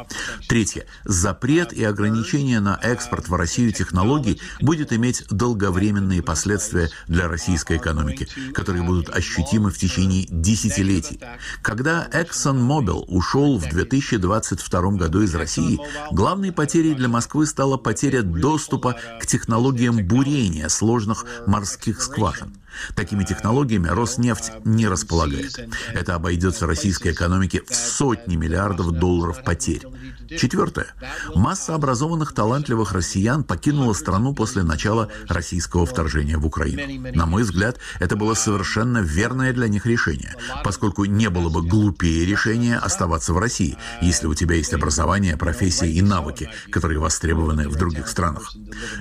Третье. 0.49 0.85
Запрет 1.05 1.73
и 1.73 1.83
ограничение 1.83 2.61
на 2.61 2.79
экспорт 2.83 3.29
в 3.29 3.35
Россию 3.35 3.73
технологий 3.73 4.39
будет 4.61 4.93
иметь 4.93 5.25
долговременные 5.31 6.23
последствия 6.23 6.91
для 7.09 7.29
российской 7.29 7.79
экономики, 7.79 8.29
которые 8.53 8.83
будут 8.83 9.09
ощутимы 9.09 9.71
в 9.71 9.79
течение 9.79 10.27
десятилетий. 10.29 11.21
Когда 11.63 12.07
ExxonMobil 12.13 13.05
ушел 13.09 13.59
в 13.59 13.67
2022 13.67 14.91
году 14.93 15.23
из 15.23 15.35
России, 15.35 15.81
главной 16.13 16.53
потерей 16.53 16.95
для 16.95 17.09
Москвы 17.15 17.47
стала 17.47 17.77
потеря 17.77 18.23
доступа 18.23 18.97
к 19.21 19.27
технологиям 19.29 20.05
бурения 20.05 20.69
сложных 20.69 21.25
морских 21.47 22.03
скважин. 22.03 22.57
Такими 22.95 23.25
технологиями 23.25 23.89
Роснефть 23.89 24.53
не 24.65 24.87
располагает. 24.89 25.69
Это 25.93 26.15
обойдется 26.15 26.67
российской 26.67 27.13
экономике 27.13 27.63
в 27.69 27.75
сотни 27.75 28.37
миллиардов 28.37 28.93
долларов 28.93 29.43
потерь. 29.45 29.83
Четвертое. 30.29 30.87
Масса 31.35 31.75
образованных 31.75 32.33
талантливых 32.33 32.93
россиян 32.93 33.45
покинула 33.45 33.93
страну 33.93 34.35
после 34.35 34.63
начала 34.63 35.09
российского 35.29 35.87
вторжения 35.87 36.37
в 36.37 36.47
Украину. 36.47 37.11
На 37.15 37.27
мой 37.27 37.43
взгляд, 37.43 37.79
это 38.01 38.17
было 38.17 38.35
совершенно 38.35 38.99
верное 38.99 39.53
для 39.53 39.69
них 39.69 39.87
решение, 39.87 40.35
поскольку 40.65 41.05
не 41.05 41.31
было 41.31 41.49
бы 41.49 41.63
глупее 41.63 42.27
решения 42.27 42.79
оставаться 42.79 43.33
в 43.33 43.39
России, 43.39 43.77
если 44.01 44.27
у 44.27 44.35
тебя 44.35 44.57
есть 44.57 44.73
образование, 44.75 45.37
профессия 45.37 45.91
и 45.91 46.03
навыки, 46.03 46.51
которые 46.71 46.99
востребованы 46.99 47.69
в 47.69 47.77
других 47.77 48.09
странах. 48.09 48.53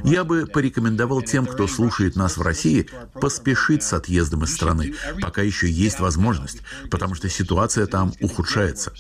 Я 0.04 0.24
бы 0.24 0.46
порекомендовал 0.46 1.22
тем, 1.22 1.46
кто 1.46 1.68
слушает 1.68 2.16
нас 2.16 2.38
в 2.38 2.42
России, 2.42 2.88
поспешить 3.14 3.63
с 3.72 3.94
отъездом 3.94 4.44
из 4.44 4.54
страны, 4.54 4.96
пока 5.22 5.42
еще 5.42 5.70
есть 5.70 6.00
возможность, 6.00 6.62
потому 6.92 7.16
что 7.16 7.30
ситуация 7.30 7.86
там 7.86 8.14
ухудшается. 8.20 8.94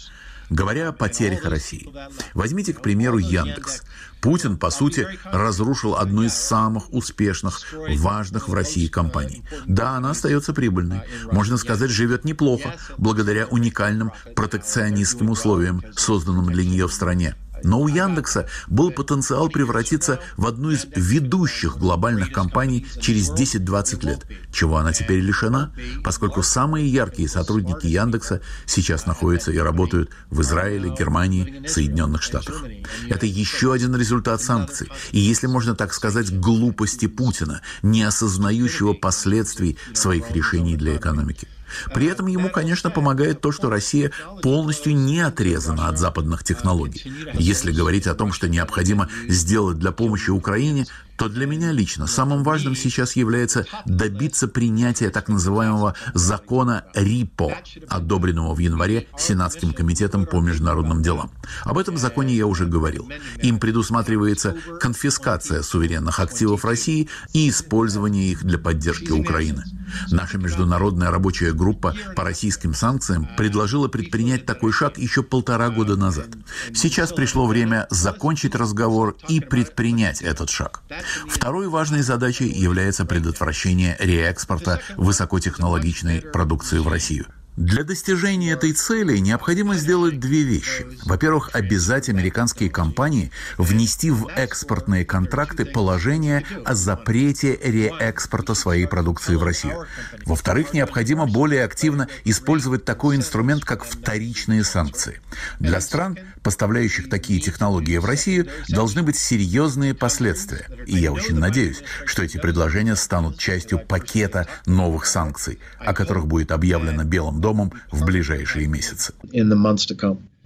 Говоря 0.49 0.89
о 0.89 0.93
потерях 0.93 1.45
России, 1.45 1.89
возьмите, 2.33 2.73
к 2.73 2.81
примеру, 2.81 3.17
Яндекс. 3.17 3.81
Путин, 4.21 4.57
по 4.57 4.69
сути, 4.69 5.07
разрушил 5.25 5.95
одну 5.95 6.23
из 6.23 6.33
самых 6.33 6.93
успешных, 6.93 7.61
важных 7.97 8.47
в 8.47 8.53
России 8.53 8.87
компаний. 8.87 9.43
Да, 9.65 9.97
она 9.97 10.11
остается 10.11 10.53
прибыльной. 10.53 11.01
Можно 11.31 11.57
сказать, 11.57 11.89
живет 11.89 12.23
неплохо, 12.23 12.75
благодаря 12.97 13.47
уникальным 13.47 14.11
протекционистским 14.35 15.29
условиям, 15.29 15.83
созданным 15.95 16.45
для 16.45 16.63
нее 16.63 16.87
в 16.87 16.93
стране. 16.93 17.35
Но 17.63 17.81
у 17.81 17.87
Яндекса 17.87 18.47
был 18.67 18.91
потенциал 18.91 19.49
превратиться 19.49 20.19
в 20.37 20.45
одну 20.45 20.71
из 20.71 20.85
ведущих 20.95 21.77
глобальных 21.77 22.31
компаний 22.31 22.85
через 22.99 23.31
10-20 23.31 24.05
лет, 24.05 24.25
чего 24.51 24.77
она 24.77 24.93
теперь 24.93 25.19
лишена, 25.19 25.71
поскольку 26.03 26.43
самые 26.43 26.87
яркие 26.87 27.29
сотрудники 27.29 27.87
Яндекса 27.87 28.41
сейчас 28.65 29.05
находятся 29.05 29.51
и 29.51 29.57
работают 29.57 30.11
в 30.29 30.41
Израиле, 30.41 30.93
Германии, 30.97 31.65
Соединенных 31.67 32.21
Штатах. 32.21 32.63
Это 33.09 33.25
еще 33.25 33.73
один 33.73 33.95
результат 33.95 34.41
санкций. 34.41 34.89
И 35.11 35.19
если 35.19 35.47
можно 35.47 35.75
так 35.75 35.93
сказать, 35.93 36.37
глупости 36.39 37.07
Путина, 37.07 37.61
не 37.81 38.03
осознающего 38.03 38.93
последствий 38.93 39.77
своих 39.93 40.31
решений 40.31 40.75
для 40.75 40.97
экономики. 40.97 41.47
При 41.93 42.07
этом 42.07 42.27
ему, 42.27 42.49
конечно, 42.49 42.89
помогает 42.89 43.41
то, 43.41 43.51
что 43.51 43.69
Россия 43.69 44.11
полностью 44.41 44.95
не 44.95 45.19
отрезана 45.21 45.87
от 45.87 45.97
западных 45.97 46.43
технологий. 46.43 47.11
Если 47.33 47.71
говорить 47.71 48.07
о 48.07 48.15
том, 48.15 48.33
что 48.33 48.47
необходимо 48.47 49.09
сделать 49.27 49.79
для 49.79 49.91
помощи 49.91 50.29
Украине, 50.29 50.85
то 51.17 51.29
для 51.29 51.45
меня 51.45 51.71
лично 51.71 52.07
самым 52.07 52.43
важным 52.43 52.75
сейчас 52.75 53.15
является 53.15 53.65
добиться 53.85 54.47
принятия 54.47 55.09
так 55.09 55.29
называемого 55.29 55.95
закона 56.13 56.85
РИПО, 56.95 57.53
одобренного 57.87 58.53
в 58.53 58.59
январе 58.59 59.07
Сенатским 59.17 59.73
комитетом 59.73 60.25
по 60.25 60.39
международным 60.41 61.01
делам. 61.01 61.31
Об 61.63 61.77
этом 61.77 61.97
законе 61.97 62.35
я 62.35 62.47
уже 62.47 62.65
говорил. 62.65 63.09
Им 63.41 63.59
предусматривается 63.59 64.55
конфискация 64.79 65.61
суверенных 65.61 66.19
активов 66.19 66.65
России 66.65 67.09
и 67.33 67.49
использование 67.49 68.31
их 68.31 68.43
для 68.43 68.57
поддержки 68.57 69.11
Украины. 69.11 69.63
Наша 70.11 70.37
международная 70.37 71.11
рабочая 71.11 71.53
группа 71.53 71.95
по 72.15 72.23
российским 72.23 72.73
санкциям 72.73 73.27
предложила 73.37 73.87
предпринять 73.87 74.45
такой 74.45 74.71
шаг 74.71 74.97
еще 74.97 75.23
полтора 75.23 75.69
года 75.69 75.95
назад. 75.95 76.27
Сейчас 76.73 77.11
пришло 77.11 77.47
время 77.47 77.87
закончить 77.89 78.55
разговор 78.55 79.15
и 79.27 79.39
предпринять 79.39 80.21
этот 80.21 80.49
шаг. 80.49 80.81
Второй 81.27 81.67
важной 81.67 82.01
задачей 82.01 82.47
является 82.47 83.05
предотвращение 83.05 83.95
реэкспорта 83.99 84.81
высокотехнологичной 84.97 86.21
продукции 86.21 86.79
в 86.79 86.87
Россию. 86.87 87.25
Для 87.55 87.83
достижения 87.83 88.51
этой 88.51 88.73
цели 88.73 89.17
необходимо 89.17 89.75
сделать 89.75 90.19
две 90.19 90.41
вещи. 90.41 90.87
Во-первых, 91.05 91.51
обязать 91.53 92.09
американские 92.09 92.69
компании 92.69 93.31
внести 93.59 94.09
в 94.09 94.27
экспортные 94.35 95.05
контракты 95.05 95.63
положение 95.65 96.43
о 96.65 96.73
запрете 96.73 97.59
реэкспорта 97.61 98.55
своей 98.55 98.87
продукции 98.87 99.35
в 99.35 99.43
Россию. 99.43 99.85
Во-вторых, 100.25 100.73
необходимо 100.73 101.27
более 101.27 101.63
активно 101.63 102.07
использовать 102.25 102.85
такой 102.85 103.15
инструмент, 103.17 103.63
как 103.63 103.85
вторичные 103.85 104.63
санкции. 104.63 105.21
Для 105.59 105.79
стран, 105.79 106.17
поставляющих 106.43 107.09
такие 107.09 107.39
технологии 107.39 107.97
в 107.97 108.05
Россию, 108.05 108.47
должны 108.69 109.01
быть 109.01 109.15
серьезные 109.15 109.93
последствия. 109.93 110.67
И 110.85 110.97
я 110.97 111.11
очень 111.11 111.35
надеюсь, 111.35 111.81
что 112.05 112.23
эти 112.23 112.37
предложения 112.37 112.95
станут 112.95 113.37
частью 113.37 113.79
пакета 113.79 114.47
новых 114.65 115.05
санкций, 115.05 115.59
о 115.79 115.93
которых 115.93 116.27
будет 116.27 116.51
объявлено 116.51 117.03
Белым 117.03 117.41
домом 117.41 117.73
в 117.91 118.05
ближайшие 118.05 118.67
месяцы. 118.67 119.13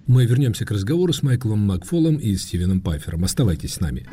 Мы 0.06 0.24
вернемся 0.24 0.64
к 0.64 0.70
разговору 0.70 1.12
с 1.12 1.22
Майклом 1.22 1.58
Макфолом 1.58 2.16
и 2.16 2.34
Стивеном 2.36 2.80
Пайфером. 2.80 3.24
Оставайтесь 3.24 3.74
с 3.74 3.80
нами. 3.80 4.06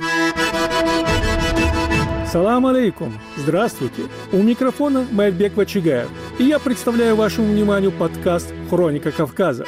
Салам 2.29 2.65
алейкум! 2.65 3.17
Здравствуйте! 3.37 4.03
У 4.33 4.43
микрофона 4.43 5.07
Майбек 5.09 5.55
Вачигаев, 5.55 6.09
и 6.37 6.43
я 6.43 6.59
представляю 6.59 7.15
вашему 7.15 7.53
вниманию 7.53 7.93
подкаст 7.93 8.53
«Хроника 8.69 9.11
Кавказа». 9.11 9.65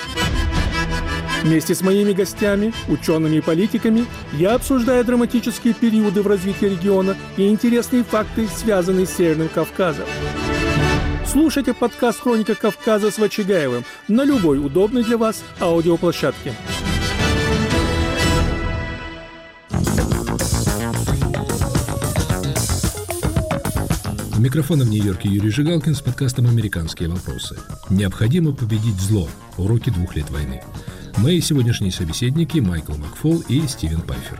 Вместе 1.44 1.76
с 1.76 1.82
моими 1.82 2.14
гостями, 2.14 2.74
учеными 2.88 3.38
и 3.38 3.42
политиками, 3.42 4.06
я 4.34 4.56
обсуждаю 4.56 5.06
драматические 5.06 5.74
периоды 5.74 6.22
в 6.22 6.28
развитии 6.28 6.66
региона 6.66 7.16
и 7.38 7.48
интересные 7.48 8.04
факты, 8.04 8.48
связанные 8.48 9.06
с 9.06 9.16
Северным 9.16 9.50
Кавказом– 9.50 10.06
Слушайте 11.38 11.74
подкаст 11.74 12.22
«Хроника 12.22 12.56
Кавказа» 12.56 13.12
с 13.12 13.20
Вачигаевым 13.20 13.84
на 14.08 14.24
любой 14.24 14.58
удобной 14.58 15.04
для 15.04 15.18
вас 15.18 15.44
аудиоплощадке. 15.60 16.54
У 24.36 24.40
в 24.40 24.90
Нью-Йорке 24.90 25.30
Юрий 25.30 25.52
Жигалкин 25.52 25.94
с 25.94 26.02
подкастом 26.02 26.48
«Американские 26.48 27.10
вопросы». 27.10 27.60
Необходимо 27.90 28.54
победить 28.54 29.00
зло. 29.00 29.28
Уроки 29.58 29.90
двух 29.90 30.16
лет 30.16 30.30
войны. 30.30 30.64
Мои 31.18 31.42
сегодняшние 31.42 31.92
собеседники 31.92 32.60
Майкл 32.60 32.94
Макфол 32.94 33.44
и 33.50 33.66
Стивен 33.68 34.02
Пайфер. 34.02 34.40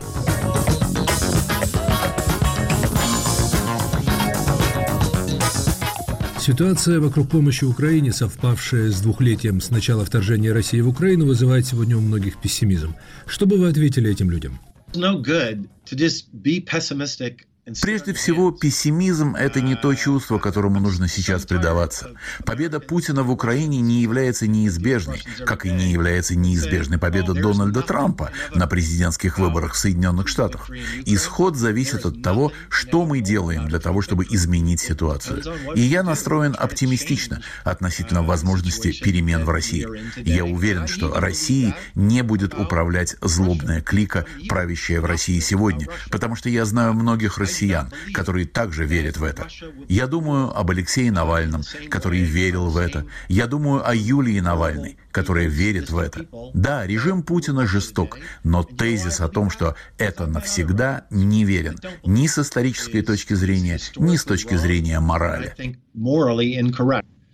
Ситуация 6.40 7.00
вокруг 7.00 7.28
помощи 7.28 7.64
Украине, 7.64 8.12
совпавшая 8.12 8.90
с 8.90 9.00
двухлетием 9.00 9.60
с 9.60 9.70
начала 9.70 10.04
вторжения 10.04 10.52
России 10.52 10.80
в 10.80 10.88
Украину, 10.88 11.26
вызывает 11.26 11.66
сегодня 11.66 11.96
у 11.96 12.00
многих 12.00 12.40
пессимизм. 12.40 12.94
Что 13.26 13.46
бы 13.46 13.58
вы 13.58 13.68
ответили 13.68 14.10
этим 14.10 14.30
людям? 14.30 14.58
no 14.94 15.20
good 15.20 15.68
to 15.84 15.96
just 15.96 16.26
be 16.42 16.60
pessimistic 16.60 17.46
Прежде 17.82 18.12
всего, 18.12 18.50
пессимизм– 18.50 19.34
это 19.38 19.60
не 19.60 19.74
то 19.74 19.94
чувство, 19.94 20.38
которому 20.38 20.80
нужно 20.80 21.08
сейчас 21.08 21.44
предаваться. 21.44 22.12
Победа 22.44 22.80
Путина 22.80 23.22
в 23.22 23.30
Украине 23.30 23.80
не 23.80 24.00
является 24.02 24.46
неизбежной, 24.46 25.22
как 25.44 25.66
и 25.66 25.70
не 25.70 25.92
является 25.92 26.34
неизбежной 26.34 26.98
победа 26.98 27.34
Дональда 27.34 27.82
Трампа 27.82 28.30
на 28.54 28.66
президентских 28.66 29.38
выборах 29.38 29.74
в 29.74 29.78
Соединенных 29.78 30.28
Штатах. 30.28 30.70
Исход 31.04 31.56
зависит 31.56 32.06
от 32.06 32.22
того, 32.22 32.52
что 32.68 33.04
мы 33.04 33.20
делаем 33.20 33.68
для 33.68 33.80
того, 33.80 34.02
чтобы 34.02 34.24
изменить 34.28 34.80
ситуацию. 34.80 35.42
И 35.74 35.80
я 35.80 36.02
настроен 36.02 36.54
оптимистично 36.58 37.42
относительно 37.64 38.22
возможности 38.22 38.92
перемен 38.92 39.44
в 39.44 39.50
России. 39.50 39.86
Я 40.16 40.44
уверен, 40.44 40.86
что 40.86 41.18
Россией 41.18 41.74
не 41.94 42.22
будет 42.22 42.54
управлять 42.54 43.16
злобная 43.20 43.80
клика, 43.80 44.26
правящая 44.48 45.00
в 45.00 45.04
России 45.04 45.40
сегодня, 45.40 45.88
потому 46.10 46.36
что 46.36 46.48
я 46.48 46.64
знаю 46.64 46.94
многих 46.94 47.38
россиян, 47.38 47.57
россиян, 47.58 47.90
которые 48.12 48.46
также 48.46 48.86
верят 48.86 49.16
в 49.16 49.24
это. 49.24 49.48
Я 49.88 50.06
думаю 50.06 50.56
об 50.56 50.70
Алексее 50.70 51.10
Навальном, 51.10 51.62
который 51.90 52.20
верил 52.20 52.68
в 52.70 52.76
это. 52.76 53.04
Я 53.28 53.46
думаю 53.46 53.88
о 53.88 53.94
Юлии 53.94 54.40
Навальной, 54.40 54.96
которая 55.10 55.46
верит 55.46 55.90
в 55.90 55.98
это. 55.98 56.26
Да, 56.54 56.86
режим 56.86 57.22
Путина 57.22 57.66
жесток, 57.66 58.18
но 58.44 58.62
тезис 58.62 59.20
о 59.20 59.28
том, 59.28 59.50
что 59.50 59.74
это 59.98 60.26
навсегда, 60.26 61.06
не 61.10 61.44
верен 61.44 61.76
ни 62.04 62.26
с 62.26 62.38
исторической 62.38 63.02
точки 63.02 63.34
зрения, 63.34 63.78
ни 63.96 64.16
с 64.16 64.24
точки 64.24 64.56
зрения 64.56 65.00
морали. 65.00 65.54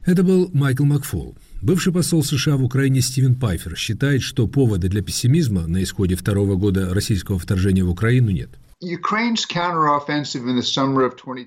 Это 0.06 0.22
был 0.22 0.50
Майкл 0.52 0.84
Макфол. 0.84 1.36
Бывший 1.62 1.92
посол 1.92 2.22
США 2.22 2.56
в 2.56 2.64
Украине 2.64 3.00
Стивен 3.00 3.36
Пайфер 3.36 3.74
считает, 3.74 4.20
что 4.20 4.46
повода 4.46 4.88
для 4.88 5.00
пессимизма 5.00 5.66
на 5.66 5.82
исходе 5.82 6.14
второго 6.14 6.56
года 6.56 6.92
российского 6.92 7.38
вторжения 7.38 7.84
в 7.84 7.88
Украину 7.88 8.30
нет. 8.30 8.50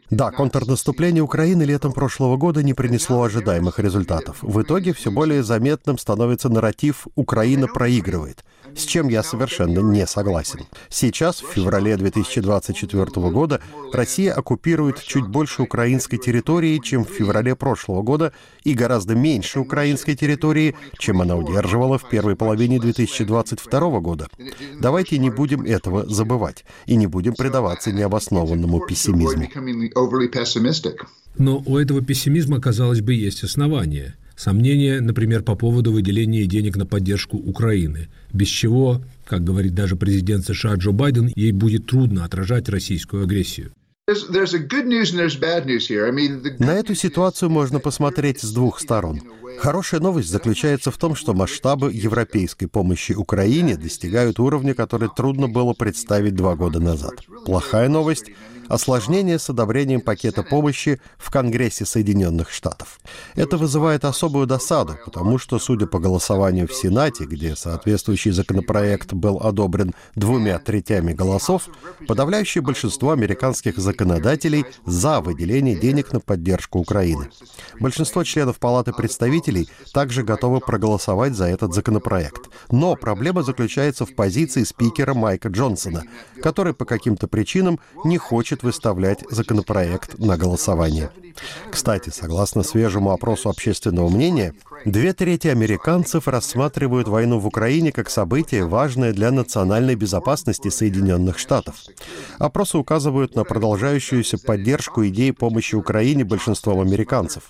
Да, 0.09 0.31
контрнаступление 0.31 1.23
Украины 1.23 1.63
летом 1.63 1.93
прошлого 1.93 2.37
года 2.37 2.63
не 2.63 2.73
принесло 2.73 3.23
ожидаемых 3.23 3.79
результатов. 3.79 4.37
В 4.41 4.61
итоге 4.61 4.93
все 4.93 5.11
более 5.11 5.43
заметным 5.43 5.97
становится 5.97 6.49
нарратив 6.49 7.07
«Украина 7.15 7.67
проигрывает», 7.67 8.43
с 8.77 8.85
чем 8.85 9.09
я 9.09 9.23
совершенно 9.23 9.79
не 9.79 10.05
согласен. 10.05 10.61
Сейчас, 10.89 11.41
в 11.41 11.51
феврале 11.51 11.97
2024 11.97 13.05
года, 13.31 13.59
Россия 13.91 14.33
оккупирует 14.33 15.01
чуть 15.01 15.27
больше 15.27 15.63
украинской 15.63 16.17
территории, 16.17 16.79
чем 16.83 17.03
в 17.03 17.09
феврале 17.09 17.55
прошлого 17.55 18.03
года, 18.03 18.33
и 18.63 18.73
гораздо 18.73 19.15
меньше 19.15 19.59
украинской 19.59 20.15
территории, 20.15 20.75
чем 20.99 21.21
она 21.21 21.35
удерживала 21.35 21.97
в 21.97 22.07
первой 22.09 22.35
половине 22.35 22.79
2022 22.79 23.99
года. 23.99 24.27
Давайте 24.79 25.17
не 25.17 25.29
будем 25.29 25.63
этого 25.63 26.05
забывать 26.05 26.63
и 26.85 26.95
не 26.95 27.07
будем 27.07 27.33
предаваться 27.33 27.91
необоснованному 27.91 28.85
пессимизму. 28.85 29.47
Но 31.37 31.63
у 31.65 31.77
этого 31.77 32.01
пессимизма, 32.01 32.59
казалось 32.59 33.01
бы, 33.01 33.13
есть 33.13 33.43
основания– 33.43 34.15
Сомнения, 34.37 35.01
например, 35.01 35.41
по 35.41 35.55
поводу 35.55 35.91
выделения 35.91 36.45
денег 36.45 36.77
на 36.77 36.85
поддержку 36.85 37.37
Украины, 37.37 38.07
без 38.31 38.47
чего, 38.47 39.01
как 39.25 39.43
говорит 39.43 39.73
даже 39.73 39.95
президент 39.95 40.45
США 40.45 40.75
Джо 40.75 40.91
Байден, 40.91 41.31
ей 41.35 41.51
будет 41.51 41.87
трудно 41.87 42.23
отражать 42.23 42.69
российскую 42.69 43.23
агрессию. 43.23 43.71
На 46.59 46.71
эту 46.71 46.95
ситуацию 46.95 47.49
можно 47.49 47.79
посмотреть 47.79 48.41
с 48.41 48.51
двух 48.51 48.79
сторон. 48.79 49.21
Хорошая 49.57 49.99
новость 50.01 50.29
заключается 50.29 50.91
в 50.91 50.97
том, 50.97 51.15
что 51.15 51.33
масштабы 51.33 51.91
европейской 51.91 52.67
помощи 52.67 53.13
Украине 53.13 53.75
достигают 53.75 54.39
уровня, 54.39 54.75
который 54.75 55.09
трудно 55.13 55.49
было 55.49 55.73
представить 55.73 56.35
два 56.35 56.55
года 56.55 56.79
назад. 56.79 57.15
Плохая 57.45 57.89
новость 57.89 58.31
осложнение 58.67 59.39
с 59.39 59.49
одобрением 59.49 60.01
пакета 60.01 60.43
помощи 60.43 60.99
в 61.17 61.31
Конгрессе 61.31 61.85
Соединенных 61.85 62.51
Штатов. 62.51 62.99
Это 63.35 63.57
вызывает 63.57 64.05
особую 64.05 64.47
досаду, 64.47 64.97
потому 65.05 65.37
что, 65.37 65.59
судя 65.59 65.87
по 65.87 65.99
голосованию 65.99 66.67
в 66.67 66.73
Сенате, 66.73 67.25
где 67.25 67.55
соответствующий 67.55 68.31
законопроект 68.31 69.13
был 69.13 69.37
одобрен 69.37 69.93
двумя 70.15 70.59
третями 70.59 71.13
голосов, 71.13 71.69
подавляющее 72.07 72.61
большинство 72.61 73.11
американских 73.11 73.77
законодателей 73.77 74.65
за 74.85 75.21
выделение 75.21 75.75
денег 75.75 76.13
на 76.13 76.19
поддержку 76.19 76.79
Украины. 76.79 77.29
Большинство 77.79 78.23
членов 78.23 78.59
Палаты 78.59 78.91
представителей 78.91 79.69
также 79.93 80.23
готовы 80.23 80.59
проголосовать 80.59 81.35
за 81.35 81.45
этот 81.45 81.73
законопроект. 81.73 82.49
Но 82.71 82.95
проблема 82.95 83.43
заключается 83.43 84.05
в 84.05 84.15
позиции 84.15 84.63
спикера 84.63 85.13
Майка 85.13 85.49
Джонсона, 85.49 86.03
который 86.41 86.73
по 86.73 86.85
каким-то 86.85 87.27
причинам 87.27 87.79
не 88.03 88.17
хочет 88.17 88.56
хочет 88.57 88.63
выставлять 88.63 89.23
законопроект 89.29 90.17
на 90.19 90.37
голосование. 90.37 91.09
Кстати, 91.71 92.09
согласно 92.09 92.63
свежему 92.63 93.11
опросу 93.11 93.49
общественного 93.49 94.09
мнения, 94.09 94.53
две 94.85 95.13
трети 95.13 95.47
американцев 95.47 96.27
рассматривают 96.27 97.07
войну 97.07 97.39
в 97.39 97.47
Украине 97.47 97.91
как 97.91 98.09
событие, 98.09 98.65
важное 98.65 99.13
для 99.13 99.31
национальной 99.31 99.95
безопасности 99.95 100.69
Соединенных 100.69 101.37
Штатов. 101.37 101.75
Опросы 102.39 102.77
указывают 102.77 103.35
на 103.35 103.43
продолжающуюся 103.43 104.37
поддержку 104.37 105.05
идеи 105.07 105.31
помощи 105.31 105.75
Украине 105.75 106.23
большинством 106.23 106.79
американцев. 106.79 107.43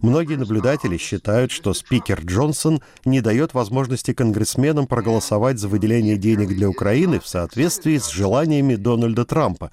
Многие 0.00 0.36
наблюдатели 0.36 0.96
считают, 0.96 1.50
что 1.50 1.74
спикер 1.74 2.20
Джонсон 2.20 2.80
не 3.04 3.20
дает 3.20 3.54
возможности 3.54 4.14
конгрессменам 4.14 4.86
проголосовать 4.86 5.58
за 5.58 5.68
выделение 5.68 6.16
денег 6.16 6.48
для 6.48 6.68
Украины 6.68 7.20
в 7.20 7.26
соответствии 7.26 7.98
с 7.98 8.08
желаниями 8.08 8.76
Дональда 8.76 9.24
Трампа, 9.24 9.70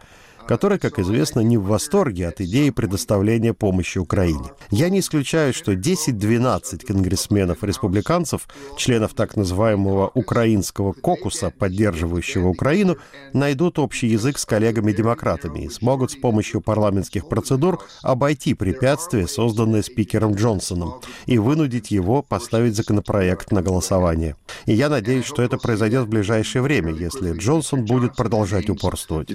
который, 0.47 0.80
как 0.80 0.99
известно, 0.99 1.41
не 1.41 1.58
в 1.58 1.63
восторге 1.63 2.27
от 2.27 2.41
идеи 2.41 2.69
предоставления 2.69 3.54
помощи 3.54 3.97
Украине. 3.97 4.51
Я 4.69 4.89
не 4.89 4.99
исключаю, 4.99 5.54
что 5.54 5.73
10-12 5.73 6.86
конгрессменов-республиканцев, 6.86 8.47
членов 8.77 9.13
так 9.13 9.36
называемого 9.36 10.12
украинского 10.13 10.93
кокуса, 10.93 11.51
поддерживающего 11.51 12.47
Украину, 12.47 12.97
найдут 13.34 13.80
общий 13.80 14.08
язык 14.08 14.38
с 14.38 14.45
коллегами-демократами 14.45 15.65
и 15.65 15.69
смогут 15.69 16.12
с 16.12 16.15
помощью 16.15 16.62
парламентских 16.62 17.27
процедур 17.27 17.80
обойти 18.01 18.54
препятствия, 18.54 19.27
созданные 19.27 19.84
спикером 19.84 20.36
Джонсоном, 20.36 21.01
и 21.25 21.38
вынудить 21.38 21.91
его 21.91 22.21
поставить 22.21 22.75
законопроект 22.75 23.51
на 23.51 23.62
голосование. 23.62 24.36
И 24.65 24.73
я 24.73 24.89
надеюсь, 24.89 25.25
что 25.25 25.41
это 25.41 25.58
произойдет 25.58 26.06
в 26.06 26.10
ближайшее 26.10 26.62
время, 26.62 26.93
если 26.93 27.34
Джонсон 27.34 27.86
будет 27.86 28.15
продолжать 28.15 28.69
упорствовать. 28.69 29.30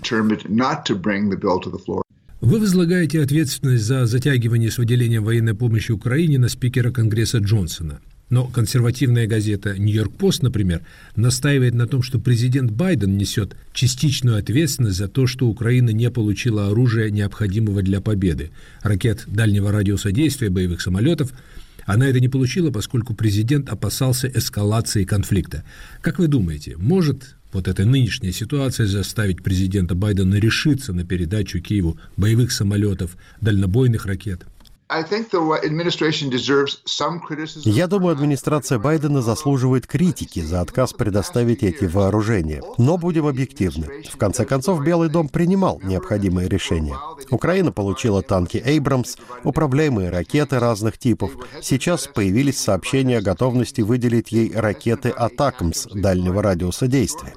Вы 2.41 2.61
возлагаете 2.61 3.23
ответственность 3.23 3.85
за 3.85 4.07
затягивание 4.07 4.71
с 4.71 4.79
выделением 4.79 5.25
военной 5.25 5.55
помощи 5.55 5.91
Украине 5.91 6.39
на 6.39 6.49
спикера 6.49 6.91
Конгресса 6.91 7.39
Джонсона. 7.39 8.01
Но 8.29 8.47
консервативная 8.47 9.29
газета 9.29 9.79
«Нью-Йорк-Пост», 9.79 10.43
например, 10.43 10.83
настаивает 11.15 11.75
на 11.75 11.87
том, 11.87 12.03
что 12.03 12.19
президент 12.19 12.73
Байден 12.73 13.17
несет 13.17 13.57
частичную 13.73 14.37
ответственность 14.37 14.97
за 14.97 15.07
то, 15.07 15.29
что 15.29 15.47
Украина 15.47 15.91
не 15.91 16.11
получила 16.11 16.67
оружия, 16.67 17.11
необходимого 17.11 17.83
для 17.83 18.01
победы, 18.01 18.51
ракет 18.83 19.25
дальнего 19.27 19.71
радиуса 19.71 20.11
действия, 20.11 20.51
боевых 20.51 20.81
самолетов. 20.81 21.33
Она 21.85 22.09
это 22.09 22.19
не 22.19 22.29
получила, 22.29 22.73
поскольку 22.73 23.15
президент 23.15 23.69
опасался 23.69 24.29
эскалации 24.29 25.05
конфликта. 25.05 25.63
Как 26.01 26.19
вы 26.19 26.27
думаете, 26.27 26.77
может 26.77 27.37
вот 27.57 27.69
эта 27.69 27.87
нынешняя 27.87 28.33
ситуация 28.33 28.87
заставить 28.87 29.42
президента 29.42 29.95
Байдена 29.95 30.35
решиться 30.35 30.92
на 30.92 31.07
передачу 31.07 31.59
Киеву 31.59 31.99
боевых 32.19 32.53
самолетов, 32.53 33.16
дальнобойных 33.40 34.05
ракет? 34.05 34.45
Я 37.64 37.88
думаю, 37.88 38.12
администрация 38.12 38.79
Байдена 38.79 39.20
заслуживает 39.20 39.87
критики 39.87 40.40
за 40.40 40.61
отказ 40.61 40.92
предоставить 40.92 41.64
эти 41.64 41.87
вооружения. 41.87 42.62
Но 42.79 42.96
будем 42.96 43.27
объективны. 43.27 44.05
В 44.12 44.16
конце 44.16 44.44
концов, 44.44 44.85
Белый 44.85 45.09
дом 45.09 45.29
принимал 45.29 45.81
необходимые 45.83 46.49
решения. 46.49 46.96
Украина 47.31 47.72
получила 47.72 48.22
танки 48.22 48.62
«Эйбрамс», 48.64 49.16
управляемые 49.42 50.11
ракеты 50.11 50.61
разных 50.61 50.99
типов. 50.99 51.33
Сейчас 51.62 52.07
появились 52.07 52.59
сообщения 52.59 53.18
о 53.18 53.22
готовности 53.22 53.81
выделить 53.81 54.31
ей 54.31 54.53
ракеты 54.55 55.09
«Атакмс» 55.09 55.87
дальнего 55.92 56.42
радиуса 56.42 56.87
действия. 56.87 57.35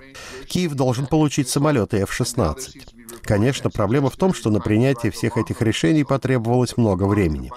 Киев 0.47 0.73
должен 0.73 1.07
получить 1.07 1.49
самолеты 1.49 1.97
F-16. 1.97 2.98
Конечно, 3.23 3.69
проблема 3.69 4.10
в 4.10 4.15
том, 4.15 4.34
что 4.34 4.49
на 4.49 4.60
принятие 4.60 5.12
всех 5.12 5.38
этих 5.38 5.62
решений 5.62 6.03
потребовалось 6.03 6.77
много 6.77 7.03
времени. 7.03 7.51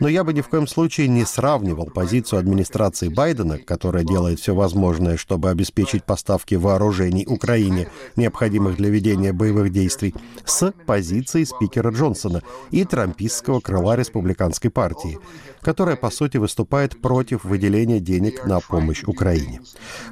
Но 0.00 0.08
я 0.08 0.24
бы 0.24 0.32
ни 0.32 0.40
в 0.40 0.48
коем 0.48 0.66
случае 0.66 1.08
не 1.08 1.24
сравнивал 1.24 1.86
позицию 1.86 2.38
администрации 2.38 3.08
Байдена, 3.08 3.58
которая 3.58 4.04
делает 4.04 4.40
все 4.40 4.54
возможное, 4.54 5.16
чтобы 5.16 5.50
обеспечить 5.50 6.04
поставки 6.04 6.54
вооружений 6.54 7.26
Украине, 7.26 7.88
необходимых 8.16 8.76
для 8.76 8.90
ведения 8.90 9.32
боевых 9.32 9.70
действий, 9.70 10.14
с 10.44 10.72
позицией 10.86 11.44
спикера 11.44 11.90
Джонсона 11.90 12.42
и 12.70 12.84
трампистского 12.84 13.60
крыла 13.60 13.96
республиканской 13.96 14.70
партии, 14.70 15.18
которая, 15.60 15.96
по 15.96 16.10
сути, 16.10 16.38
выступает 16.38 17.00
против 17.00 17.44
выделения 17.44 18.00
денег 18.00 18.46
на 18.46 18.60
помощь 18.60 19.02
Украине. 19.04 19.60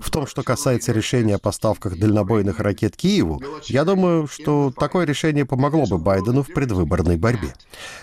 В 0.01 0.11
том, 0.11 0.27
что 0.27 0.43
касается 0.43 0.93
решения 0.93 1.37
о 1.37 1.39
поставках 1.39 1.99
дальнобойных 1.99 2.61
ракет 2.61 2.97
Киеву, 2.97 3.43
я 3.65 3.85
думаю, 3.85 4.27
что 4.27 4.73
такое 4.99 5.07
решение 5.07 5.45
помогло 5.45 5.87
бы 5.87 5.97
Байдену 5.97 6.43
в 6.43 6.53
предвыборной 6.53 7.17
борьбе. 7.17 7.55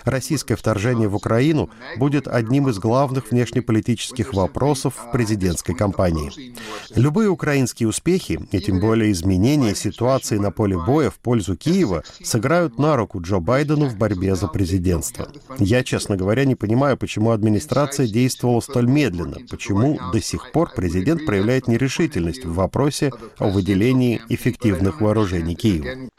Российское 0.04 0.56
вторжение 0.56 1.08
в 1.08 1.14
Украину 1.14 1.68
будет 1.98 2.26
одним 2.26 2.68
из 2.68 2.78
главных 2.78 3.30
внешнеполитических 3.30 4.32
вопросов 4.32 4.94
в 4.96 5.12
президентской 5.12 5.74
кампании. 5.74 6.32
Любые 6.94 7.28
украинские 7.28 7.90
успехи, 7.90 8.40
и 8.50 8.60
тем 8.60 8.80
более 8.80 9.12
изменения 9.12 9.74
ситуации 9.74 10.38
на 10.38 10.50
поле 10.50 10.78
боя 10.78 11.10
в 11.10 11.18
пользу 11.18 11.54
Киева, 11.54 12.02
сыграют 12.22 12.78
на 12.78 12.96
руку 12.96 13.20
Джо 13.20 13.40
Байдену 13.40 13.88
в 13.88 13.96
борьбе 13.98 14.34
за 14.34 14.48
президентство. 14.48 15.28
Я, 15.58 15.84
честно 15.84 16.16
говоря, 16.16 16.46
не 16.46 16.54
понимаю, 16.54 16.96
почему 16.96 17.32
администрация 17.32 18.06
действовала 18.06 18.60
столь 18.60 18.86
медленно, 18.86 19.36
почему 19.50 19.98
до 20.12 20.20
сих 20.22 20.50
пор 20.50 20.70
президент 20.74 21.26
проявляет 21.26 21.68
нерешительность 21.68 22.46
в 22.46 22.54
вопросе 22.54 23.12
о 23.36 23.48
выделении 23.50 24.22
эффективных 24.30 25.02
вооружений 25.02 25.54
Киеву. 25.54 26.10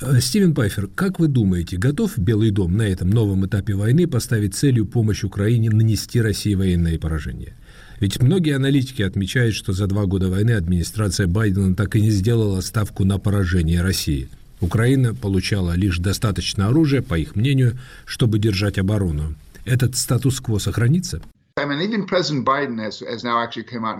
Э, 0.00 0.20
Стивен 0.20 0.54
Пайфер, 0.54 0.88
как 0.88 1.18
вы 1.18 1.28
думаете, 1.28 1.76
готов 1.76 2.18
Белый 2.18 2.50
дом 2.50 2.76
на 2.76 2.82
этом 2.82 3.10
новом 3.10 3.46
этапе 3.46 3.74
войны 3.74 4.06
поставить 4.06 4.54
целью 4.54 4.86
помощь 4.86 5.24
Украине 5.24 5.70
нанести 5.70 6.20
России 6.20 6.54
военное 6.54 6.98
поражение? 6.98 7.54
Ведь 7.98 8.20
многие 8.20 8.56
аналитики 8.56 9.02
отмечают, 9.02 9.54
что 9.54 9.72
за 9.72 9.86
два 9.86 10.04
года 10.04 10.28
войны 10.28 10.50
администрация 10.50 11.26
Байдена 11.26 11.74
так 11.74 11.96
и 11.96 12.00
не 12.00 12.10
сделала 12.10 12.60
ставку 12.60 13.04
на 13.04 13.18
поражение 13.18 13.80
России. 13.80 14.28
Украина 14.60 15.14
получала 15.14 15.72
лишь 15.72 15.98
достаточно 15.98 16.68
оружия, 16.68 17.02
по 17.02 17.18
их 17.18 17.36
мнению, 17.36 17.78
чтобы 18.04 18.38
держать 18.38 18.78
оборону. 18.78 19.34
Этот 19.64 19.96
статус-кво 19.96 20.58
сохранится? 20.58 21.22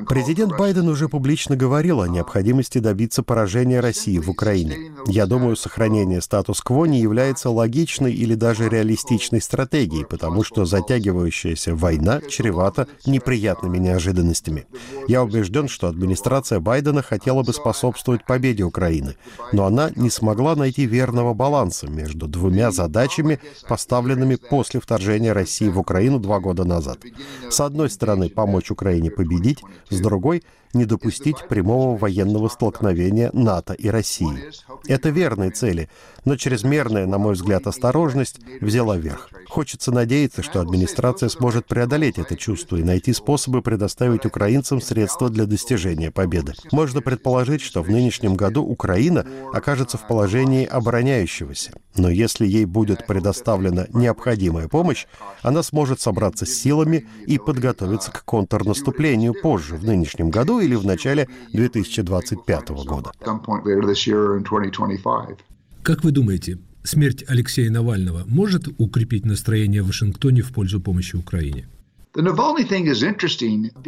Президент 0.06 0.58
Байден 0.58 0.88
уже 0.90 1.08
публично 1.08 1.56
говорил 1.56 2.02
о 2.02 2.06
необходимости 2.06 2.76
добиться 2.80 3.22
поражения 3.22 3.80
России 3.80 4.18
в 4.18 4.28
Украине. 4.28 4.92
Я 5.06 5.24
думаю, 5.24 5.56
сохранение 5.56 6.20
статус-кво 6.20 6.84
не 6.84 7.00
является 7.00 7.48
логичной 7.48 8.12
или 8.12 8.34
даже 8.34 8.68
реалистичной 8.68 9.40
стратегией, 9.40 10.04
потому 10.04 10.44
что 10.44 10.66
затягивающаяся 10.66 11.74
война 11.74 12.20
чревата 12.28 12.88
неприятными 13.06 13.78
неожиданностями. 13.78 14.66
Я 15.08 15.22
убежден, 15.22 15.68
что 15.68 15.88
администрация 15.88 16.60
Байдена 16.60 17.00
хотела 17.00 17.42
бы 17.42 17.54
способствовать 17.54 18.26
победе 18.26 18.64
Украины, 18.64 19.16
но 19.52 19.64
она 19.64 19.90
не 19.96 20.10
смогла 20.10 20.56
найти 20.56 20.84
верного 20.84 21.32
баланса 21.32 21.86
между 21.86 22.28
двумя 22.28 22.70
задачами, 22.70 23.40
поставленными 23.66 24.34
после 24.34 24.78
вторжения 24.78 25.32
России 25.32 25.68
в 25.70 25.78
Украину 25.78 26.18
два 26.18 26.38
года 26.38 26.64
назад. 26.64 26.98
С 27.50 27.60
одной 27.60 27.90
стороны, 27.90 28.28
помочь 28.28 28.70
Украине 28.70 29.10
победить, 29.10 29.62
с 29.90 30.00
другой 30.00 30.42
не 30.76 30.84
допустить 30.84 31.48
прямого 31.48 31.96
военного 31.96 32.48
столкновения 32.48 33.30
НАТО 33.32 33.72
и 33.72 33.88
России. 33.88 34.50
Это 34.86 35.08
верные 35.08 35.50
цели, 35.50 35.88
но 36.24 36.36
чрезмерная, 36.36 37.06
на 37.06 37.18
мой 37.18 37.34
взгляд, 37.34 37.66
осторожность 37.66 38.40
взяла 38.60 38.96
верх. 38.96 39.30
Хочется 39.48 39.90
надеяться, 39.90 40.42
что 40.42 40.60
администрация 40.60 41.28
сможет 41.28 41.66
преодолеть 41.66 42.18
это 42.18 42.36
чувство 42.36 42.76
и 42.76 42.82
найти 42.82 43.12
способы 43.12 43.62
предоставить 43.62 44.26
украинцам 44.26 44.80
средства 44.80 45.30
для 45.30 45.46
достижения 45.46 46.10
победы. 46.10 46.52
Можно 46.72 47.00
предположить, 47.00 47.62
что 47.62 47.82
в 47.82 47.90
нынешнем 47.90 48.34
году 48.34 48.62
Украина 48.62 49.26
окажется 49.52 49.96
в 49.96 50.06
положении 50.06 50.66
обороняющегося. 50.66 51.72
Но 51.96 52.10
если 52.10 52.46
ей 52.46 52.66
будет 52.66 53.06
предоставлена 53.06 53.86
необходимая 53.94 54.68
помощь, 54.68 55.06
она 55.42 55.62
сможет 55.62 56.00
собраться 56.00 56.44
с 56.44 56.52
силами 56.52 57.06
и 57.26 57.35
подготовиться 57.38 58.10
к 58.10 58.24
контрнаступлению 58.24 59.34
позже, 59.34 59.76
в 59.76 59.84
нынешнем 59.84 60.30
году 60.30 60.60
или 60.60 60.74
в 60.74 60.84
начале 60.84 61.28
2025 61.52 62.68
года. 62.70 63.12
Как 65.82 66.04
вы 66.04 66.10
думаете, 66.10 66.58
смерть 66.82 67.24
Алексея 67.28 67.70
Навального 67.70 68.24
может 68.26 68.68
укрепить 68.78 69.24
настроение 69.24 69.82
в 69.82 69.86
Вашингтоне 69.86 70.42
в 70.42 70.52
пользу 70.52 70.80
помощи 70.80 71.16
Украине? 71.16 71.66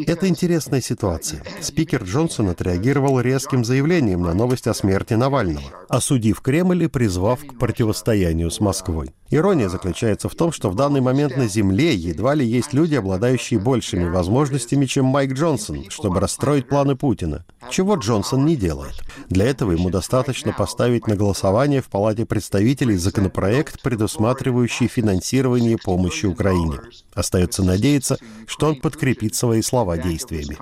Это 0.06 0.28
интересная 0.28 0.82
ситуация. 0.82 1.42
Спикер 1.62 2.04
Джонсон 2.04 2.50
отреагировал 2.50 3.20
резким 3.20 3.64
заявлением 3.64 4.20
на 4.20 4.34
новость 4.34 4.66
о 4.66 4.74
смерти 4.74 5.14
Навального, 5.14 5.64
осудив 5.88 6.42
Кремль 6.42 6.84
и 6.84 6.88
призвав 6.88 7.40
к 7.40 7.58
противостоянию 7.58 8.50
с 8.50 8.60
Москвой. 8.60 9.14
Ирония 9.30 9.68
заключается 9.68 10.28
в 10.28 10.34
том, 10.34 10.52
что 10.52 10.70
в 10.70 10.74
данный 10.74 11.02
момент 11.02 11.36
на 11.36 11.48
Земле 11.48 11.94
едва 11.94 12.34
ли 12.34 12.46
есть 12.46 12.72
люди, 12.72 12.94
обладающие 12.94 13.60
большими 13.60 14.08
возможностями, 14.08 14.86
чем 14.86 15.04
Майк 15.04 15.32
Джонсон, 15.32 15.90
чтобы 15.90 16.20
расстроить 16.20 16.68
планы 16.68 16.96
Путина. 16.96 17.44
Чего 17.70 17.96
Джонсон 17.96 18.46
не 18.46 18.56
делает. 18.56 18.94
Для 19.28 19.44
этого 19.46 19.72
ему 19.72 19.90
достаточно 19.90 20.52
поставить 20.52 21.06
на 21.06 21.16
голосование 21.16 21.82
в 21.82 21.88
Палате 21.88 22.24
представителей 22.24 22.96
законопроект, 22.96 23.82
предусматривающий 23.82 24.88
финансирование 24.88 25.76
помощи 25.76 26.24
Украине. 26.24 26.78
Остается 27.12 27.62
надеяться, 27.62 28.17
что 28.46 28.68
он 28.68 28.76
подкрепит 28.76 29.34
свои 29.34 29.62
слова 29.62 29.98
действиями. 29.98 30.56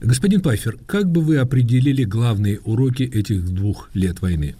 Господин 0.00 0.40
Пайфер, 0.40 0.78
как 0.86 1.10
бы 1.10 1.20
вы 1.20 1.38
определили 1.38 2.04
главные 2.04 2.60
уроки 2.60 3.02
этих 3.02 3.44
двух 3.44 3.90
лет 3.94 4.20
войны? 4.20 4.56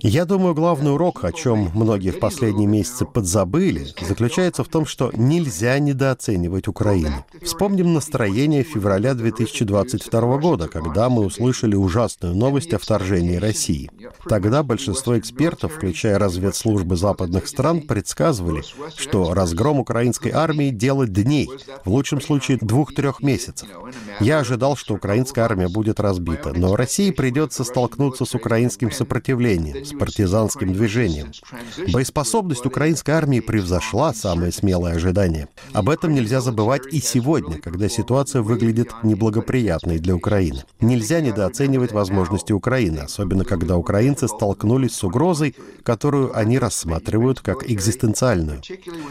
Я 0.00 0.24
думаю, 0.24 0.54
главный 0.54 0.94
урок, 0.94 1.22
о 1.22 1.32
чем 1.32 1.70
многие 1.74 2.12
в 2.12 2.18
последние 2.18 2.66
месяцы 2.66 3.04
подзабыли, 3.04 3.88
заключается 4.00 4.64
в 4.64 4.68
том, 4.68 4.86
что 4.86 5.10
нельзя 5.12 5.78
недооценивать 5.78 6.66
Украину. 6.66 7.26
Вспомним 7.42 7.92
настроение 7.92 8.62
февраля 8.62 9.12
2022 9.12 10.38
года, 10.38 10.68
когда 10.68 11.10
мы 11.10 11.26
услышали 11.26 11.74
ужасную 11.74 12.34
новость 12.34 12.72
о 12.72 12.78
вторжении 12.78 13.36
России. 13.36 13.90
Тогда 14.26 14.62
большинство 14.62 15.18
экспертов, 15.18 15.74
включая 15.74 16.18
разведслужбы 16.18 16.96
западных 16.96 17.46
стран, 17.46 17.82
предсказывали, 17.82 18.62
что 18.96 19.34
разгром 19.34 19.78
украинской 19.78 20.30
армии— 20.30 20.70
дело 20.70 21.06
дней, 21.06 21.50
в 21.84 21.90
лучшем 21.90 22.22
случае 22.22 22.56
двух-трех 22.62 23.20
месяцев. 23.20 23.68
Я 24.20 24.38
ожидал, 24.38 24.74
что 24.74 24.94
украинская 24.94 25.44
армия 25.44 25.68
будет 25.68 26.00
разбита, 26.00 26.54
но 26.56 26.76
России 26.76 27.10
придется 27.10 27.62
столкнуться 27.62 28.21
столкнуться 28.24 28.32
с 28.32 28.34
украинским 28.34 28.90
сопротивлением, 28.90 29.84
с 29.84 29.92
партизанским 29.92 30.72
движением. 30.72 31.32
Боеспособность 31.92 32.66
украинской 32.66 33.10
армии 33.12 33.40
превзошла 33.40 34.14
самые 34.14 34.52
смелые 34.52 34.96
ожидания. 34.96 35.48
Об 35.72 35.88
этом 35.88 36.14
нельзя 36.14 36.40
забывать 36.40 36.82
и 36.92 37.00
сегодня, 37.00 37.58
когда 37.58 37.88
ситуация 37.88 38.42
выглядит 38.42 38.90
неблагоприятной 39.02 39.98
для 39.98 40.14
Украины. 40.14 40.64
Нельзя 40.80 41.20
недооценивать 41.20 41.92
возможности 41.92 42.52
Украины, 42.52 43.00
особенно 43.00 43.44
когда 43.44 43.76
украинцы 43.76 44.28
столкнулись 44.28 44.94
с 44.94 45.04
угрозой, 45.04 45.54
которую 45.84 46.36
они 46.36 46.58
рассматривают 46.58 47.40
как 47.40 47.70
экзистенциальную. 47.70 48.60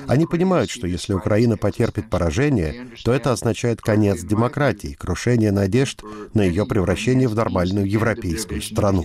Они 0.07 0.25
понимают, 0.25 0.69
что 0.69 0.87
если 0.87 1.13
Украина 1.13 1.57
потерпит 1.57 2.09
поражение, 2.09 2.87
то 3.03 3.11
это 3.13 3.31
означает 3.31 3.81
конец 3.81 4.21
демократии, 4.23 4.97
крушение 4.99 5.51
надежд 5.51 6.01
на 6.33 6.43
ее 6.43 6.65
превращение 6.65 7.27
в 7.27 7.35
нормальную 7.35 7.89
европейскую 7.89 8.61
страну. 8.61 9.00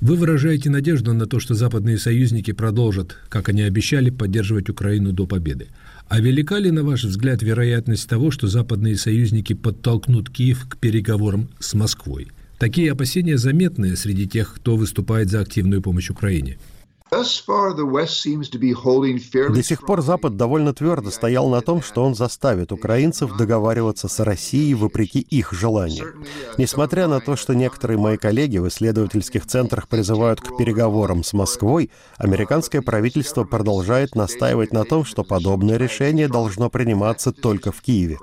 Вы 0.00 0.16
выражаете 0.16 0.68
надежду 0.70 1.14
на 1.14 1.26
то, 1.26 1.40
что 1.40 1.54
западные 1.54 1.98
союзники 1.98 2.52
продолжат, 2.52 3.16
как 3.28 3.48
они 3.48 3.62
обещали, 3.62 4.10
поддерживать 4.10 4.68
Украину 4.68 5.12
до 5.12 5.26
победы. 5.26 5.68
А 6.08 6.20
велика 6.20 6.58
ли, 6.58 6.70
на 6.70 6.82
ваш 6.82 7.04
взгляд, 7.04 7.42
вероятность 7.42 8.08
того, 8.08 8.30
что 8.30 8.46
западные 8.46 8.96
союзники 8.96 9.54
подтолкнут 9.54 10.28
Киев 10.28 10.66
к 10.68 10.76
переговорам 10.76 11.48
с 11.58 11.74
Москвой? 11.74 12.28
Такие 12.58 12.92
опасения 12.92 13.38
заметны 13.38 13.96
среди 13.96 14.28
тех, 14.28 14.54
кто 14.54 14.76
выступает 14.76 15.30
за 15.30 15.40
активную 15.40 15.82
помощь 15.82 16.10
Украине. 16.10 16.58
До 19.54 19.62
сих 19.62 19.84
пор 19.84 20.02
Запад 20.02 20.36
довольно 20.36 20.72
твердо 20.72 21.10
стоял 21.10 21.48
на 21.48 21.60
том, 21.60 21.82
что 21.82 22.02
он 22.02 22.14
заставит 22.14 22.72
украинцев 22.72 23.36
договариваться 23.36 24.08
с 24.08 24.20
Россией 24.20 24.74
вопреки 24.74 25.20
их 25.20 25.52
желанию. 25.52 26.24
Несмотря 26.56 27.06
на 27.06 27.20
то, 27.20 27.36
что 27.36 27.54
некоторые 27.54 27.98
мои 27.98 28.16
коллеги 28.16 28.58
в 28.58 28.68
исследовательских 28.68 29.46
центрах 29.46 29.86
призывают 29.88 30.40
к 30.40 30.56
переговорам 30.56 31.22
с 31.22 31.34
Москвой, 31.34 31.90
американское 32.16 32.80
правительство 32.80 33.44
продолжает 33.44 34.14
настаивать 34.14 34.72
на 34.72 34.84
том, 34.84 35.04
что 35.04 35.24
подобное 35.24 35.76
решение 35.76 36.26
должно 36.26 36.70
приниматься 36.70 37.32
только 37.32 37.70
в 37.70 37.80
Киеве. 37.82 38.18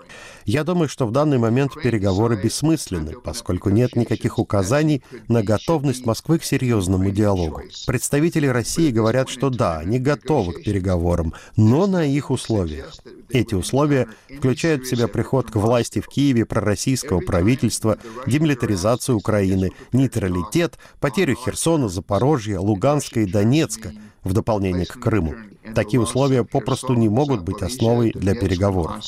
Я 0.46 0.64
думаю, 0.64 0.90
что 0.90 1.06
в 1.06 1.12
данный 1.12 1.38
момент 1.38 1.74
переговоры 1.82 2.42
бессмысленны, 2.42 3.14
поскольку 3.24 3.70
нет 3.70 3.96
никаких 3.96 4.40
указаний 4.40 5.04
на 5.28 5.44
готовность 5.44 6.06
Москвы 6.06 6.40
к 6.40 6.44
серьезному 6.44 7.12
диалогу. 7.12 7.62
Представители 7.86 8.48
России 8.48 8.92
говорят, 8.92 9.30
что 9.30 9.50
да, 9.50 9.80
они 9.80 10.00
готовы 10.00 10.54
к 10.54 10.64
переговорам, 10.64 11.34
но 11.56 11.88
на 11.88 12.06
их 12.06 12.32
условиях. 12.32 12.96
Эти 13.30 13.56
условия 13.56 14.08
включают 14.38 14.84
в 14.84 14.90
себя 14.90 15.08
приход 15.08 15.52
к 15.52 15.56
власти 15.56 16.02
в 16.02 16.08
Киеве 16.08 16.46
пророссийского 16.46 17.22
правительства, 17.22 17.98
демилитаризацию 18.28 19.18
Украины, 19.18 19.72
нейтралитет, 19.94 20.78
потерю 21.00 21.36
Херсона, 21.36 21.88
Запорожья, 21.88 22.60
Луганска 22.60 23.22
и 23.22 23.26
Донецка, 23.26 23.94
в 24.24 24.34
дополнение 24.34 24.86
к 24.86 25.00
Крыму. 25.00 25.36
Такие 25.76 26.00
условия 26.00 26.44
попросту 26.44 26.94
не 26.94 27.10
могут 27.10 27.44
быть 27.44 27.62
основой 27.62 28.12
для 28.14 28.36
переговоров. 28.36 29.04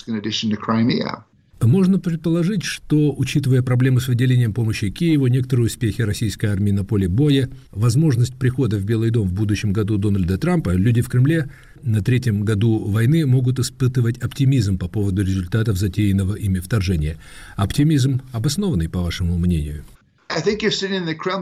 Можно 1.61 1.97
предположить, 1.97 2.63
что, 2.63 3.13
учитывая 3.15 3.61
проблемы 3.61 4.01
с 4.01 4.09
выделением 4.09 4.53
помощи 4.53 4.89
Киеву, 4.89 5.27
некоторые 5.27 5.67
успехи 5.67 6.01
российской 6.01 6.47
армии 6.47 6.71
на 6.71 6.83
поле 6.83 7.07
боя, 7.07 7.49
возможность 7.71 8.35
прихода 8.35 8.77
в 8.77 8.83
Белый 8.83 9.11
дом 9.11 9.29
в 9.29 9.33
будущем 9.33 9.71
году 9.71 9.97
Дональда 9.97 10.37
Трампа, 10.37 10.71
люди 10.71 11.01
в 11.01 11.07
Кремле 11.07 11.49
на 11.81 12.01
третьем 12.03 12.43
году 12.43 12.79
войны 12.79 13.25
могут 13.25 13.59
испытывать 13.59 14.17
оптимизм 14.17 14.77
по 14.77 14.89
поводу 14.89 15.23
результатов 15.23 15.77
затеянного 15.77 16.35
ими 16.35 16.59
вторжения. 16.59 17.17
Оптимизм 17.55 18.21
обоснованный, 18.33 18.89
по 18.89 19.01
вашему 19.01 19.37
мнению? 19.37 19.85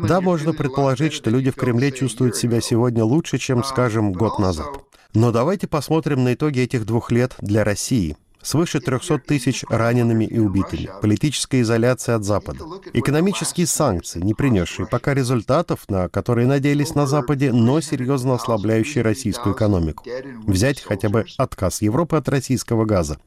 Да, 0.07 0.21
можно 0.21 0.53
предположить, 0.53 1.13
что 1.13 1.29
люди 1.29 1.49
в 1.49 1.55
Кремле 1.55 1.91
чувствуют 1.91 2.35
себя 2.35 2.61
сегодня 2.61 3.03
лучше, 3.03 3.37
чем, 3.37 3.63
скажем, 3.63 4.11
год 4.13 4.37
назад. 4.37 4.67
Но 5.13 5.31
давайте 5.31 5.67
посмотрим 5.67 6.23
на 6.23 6.33
итоги 6.33 6.59
этих 6.59 6.85
двух 6.85 7.11
лет 7.11 7.35
для 7.39 7.63
России– 7.63 8.17
свыше 8.43 8.79
300 8.79 9.19
тысяч 9.19 9.63
ранеными 9.69 10.25
и 10.25 10.39
убитыми, 10.39 10.89
политическая 11.01 11.61
изоляция 11.61 12.15
от 12.15 12.23
Запада, 12.23 12.65
экономические 12.93 13.67
санкции, 13.67 14.21
не 14.21 14.33
принесшие 14.33 14.87
пока 14.87 15.13
результатов, 15.13 15.85
на 15.89 16.09
которые 16.09 16.47
надеялись 16.47 16.95
на 16.95 17.07
Западе, 17.07 17.51
но 17.51 17.81
серьезно 17.81 18.35
ослабляющие 18.35 19.03
российскую 19.03 19.55
экономику. 19.55 20.05
Взять 20.45 20.81
хотя 20.81 21.09
бы 21.09 21.25
отказ 21.37 21.81
Европы 21.81 22.17
от 22.17 22.29
российского 22.29 22.85
газа. 22.85 23.17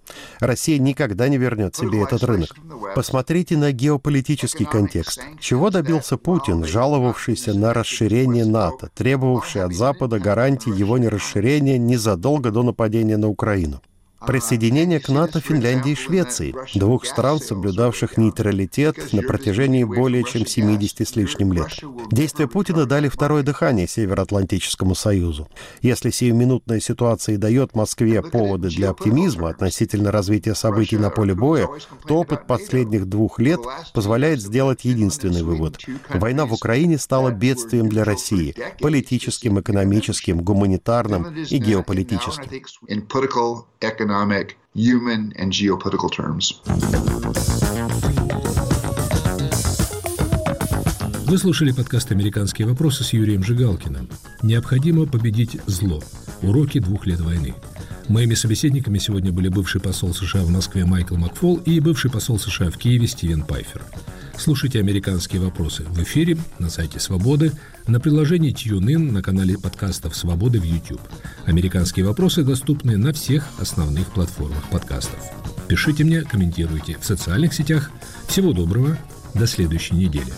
Россия 0.40 0.78
никогда 0.78 1.28
не 1.28 1.38
вернет 1.38 1.76
себе 1.76 2.02
этот 2.02 2.22
рынок. 2.24 2.50
Посмотрите 2.94 3.56
на 3.56 3.72
геополитический 3.72 4.66
контекст. 4.66 5.20
Чего 5.40 5.70
добился 5.70 6.16
Путин, 6.16 6.64
жаловавшийся 6.64 7.54
на 7.54 7.72
расширение 7.72 8.44
НАТО, 8.44 8.90
требовавший 8.94 9.62
от 9.62 9.74
Запада 9.74 10.18
гарантий 10.18 10.70
его 10.70 10.98
нерасширения 10.98 11.78
незадолго 11.78 12.50
до 12.50 12.62
нападения 12.62 13.16
на 13.16 13.28
Украину? 13.28 13.80
Присоединение 14.26 15.00
к 15.00 15.08
НАТО 15.08 15.40
Финляндии 15.40 15.92
и 15.92 15.96
Швеции, 15.96 16.54
двух 16.74 17.04
стран, 17.06 17.40
соблюдавших 17.40 18.16
нейтралитет 18.16 19.12
на 19.12 19.22
протяжении 19.22 19.84
более 19.84 20.24
чем 20.24 20.46
70 20.46 21.06
с 21.06 21.16
лишним 21.16 21.52
лет. 21.52 21.68
Действия 22.10 22.46
Путина 22.46 22.86
дали 22.86 23.08
второе 23.08 23.42
дыхание 23.42 23.86
Североатлантическому 23.86 24.94
Союзу. 24.94 25.48
Если 25.82 26.10
сиюминутная 26.10 26.80
ситуация 26.80 27.38
дает 27.38 27.74
Москве 27.74 28.22
поводы 28.22 28.68
для 28.68 28.90
оптимизма 28.90 29.50
относительно 29.50 30.10
развития 30.10 30.54
событий 30.54 30.96
на 30.96 31.10
поле 31.10 31.34
боя, 31.34 31.68
то 32.06 32.16
опыт 32.16 32.46
последних 32.46 33.06
двух 33.06 33.38
лет 33.38 33.60
позволяет 33.92 34.40
сделать 34.40 34.84
единственный 34.84 35.42
вывод. 35.42 35.78
Война 36.08 36.46
в 36.46 36.52
Украине 36.52 36.98
стала 36.98 37.30
бедствием 37.30 37.88
для 37.88 38.04
России– 38.04 38.54
политическим, 38.80 39.60
экономическим, 39.60 40.42
гуманитарным 40.42 41.34
и 41.34 41.58
геополитическим 41.58 42.44
economic, 44.14 44.56
human, 44.74 45.32
and 45.38 45.50
geopolitical 45.50 46.08
terms. 46.08 46.60
Вы 51.26 51.38
слушали 51.38 51.72
подкаст 51.72 52.12
«Американские 52.12 52.68
вопросы» 52.68 53.02
с 53.02 53.12
Юрием 53.12 53.42
Жигалкиным. 53.42 54.08
Необходимо 54.42 55.06
победить 55.06 55.58
зло. 55.66 56.00
Уроки 56.42 56.78
двух 56.78 57.06
лет 57.06 57.20
войны. 57.20 57.54
Моими 58.08 58.34
собеседниками 58.34 58.98
сегодня 58.98 59.32
были 59.32 59.48
бывший 59.48 59.80
посол 59.80 60.12
США 60.12 60.42
в 60.42 60.50
Москве 60.50 60.84
Майкл 60.84 61.16
Макфол 61.16 61.56
и 61.56 61.80
бывший 61.80 62.10
посол 62.10 62.38
США 62.38 62.70
в 62.70 62.76
Киеве 62.76 63.06
Стивен 63.06 63.42
Пайфер. 63.42 63.82
Слушайте 64.36 64.80
«Американские 64.80 65.40
вопросы» 65.40 65.84
в 65.84 66.02
эфире, 66.02 66.36
на 66.58 66.68
сайте 66.68 67.00
«Свободы», 67.00 67.52
на 67.86 68.00
приложении 68.00 68.52
TuneIn, 68.52 69.10
на 69.10 69.22
канале 69.22 69.56
подкастов 69.56 70.16
«Свободы» 70.16 70.60
в 70.60 70.64
YouTube. 70.64 71.00
«Американские 71.46 72.04
вопросы» 72.04 72.42
доступны 72.42 72.96
на 72.96 73.12
всех 73.12 73.48
основных 73.58 74.12
платформах 74.12 74.68
подкастов. 74.70 75.20
Пишите 75.68 76.04
мне, 76.04 76.22
комментируйте 76.22 76.98
в 77.00 77.04
социальных 77.04 77.54
сетях. 77.54 77.90
Всего 78.28 78.52
доброго, 78.52 78.98
до 79.34 79.46
следующей 79.46 79.94
недели. 79.94 80.32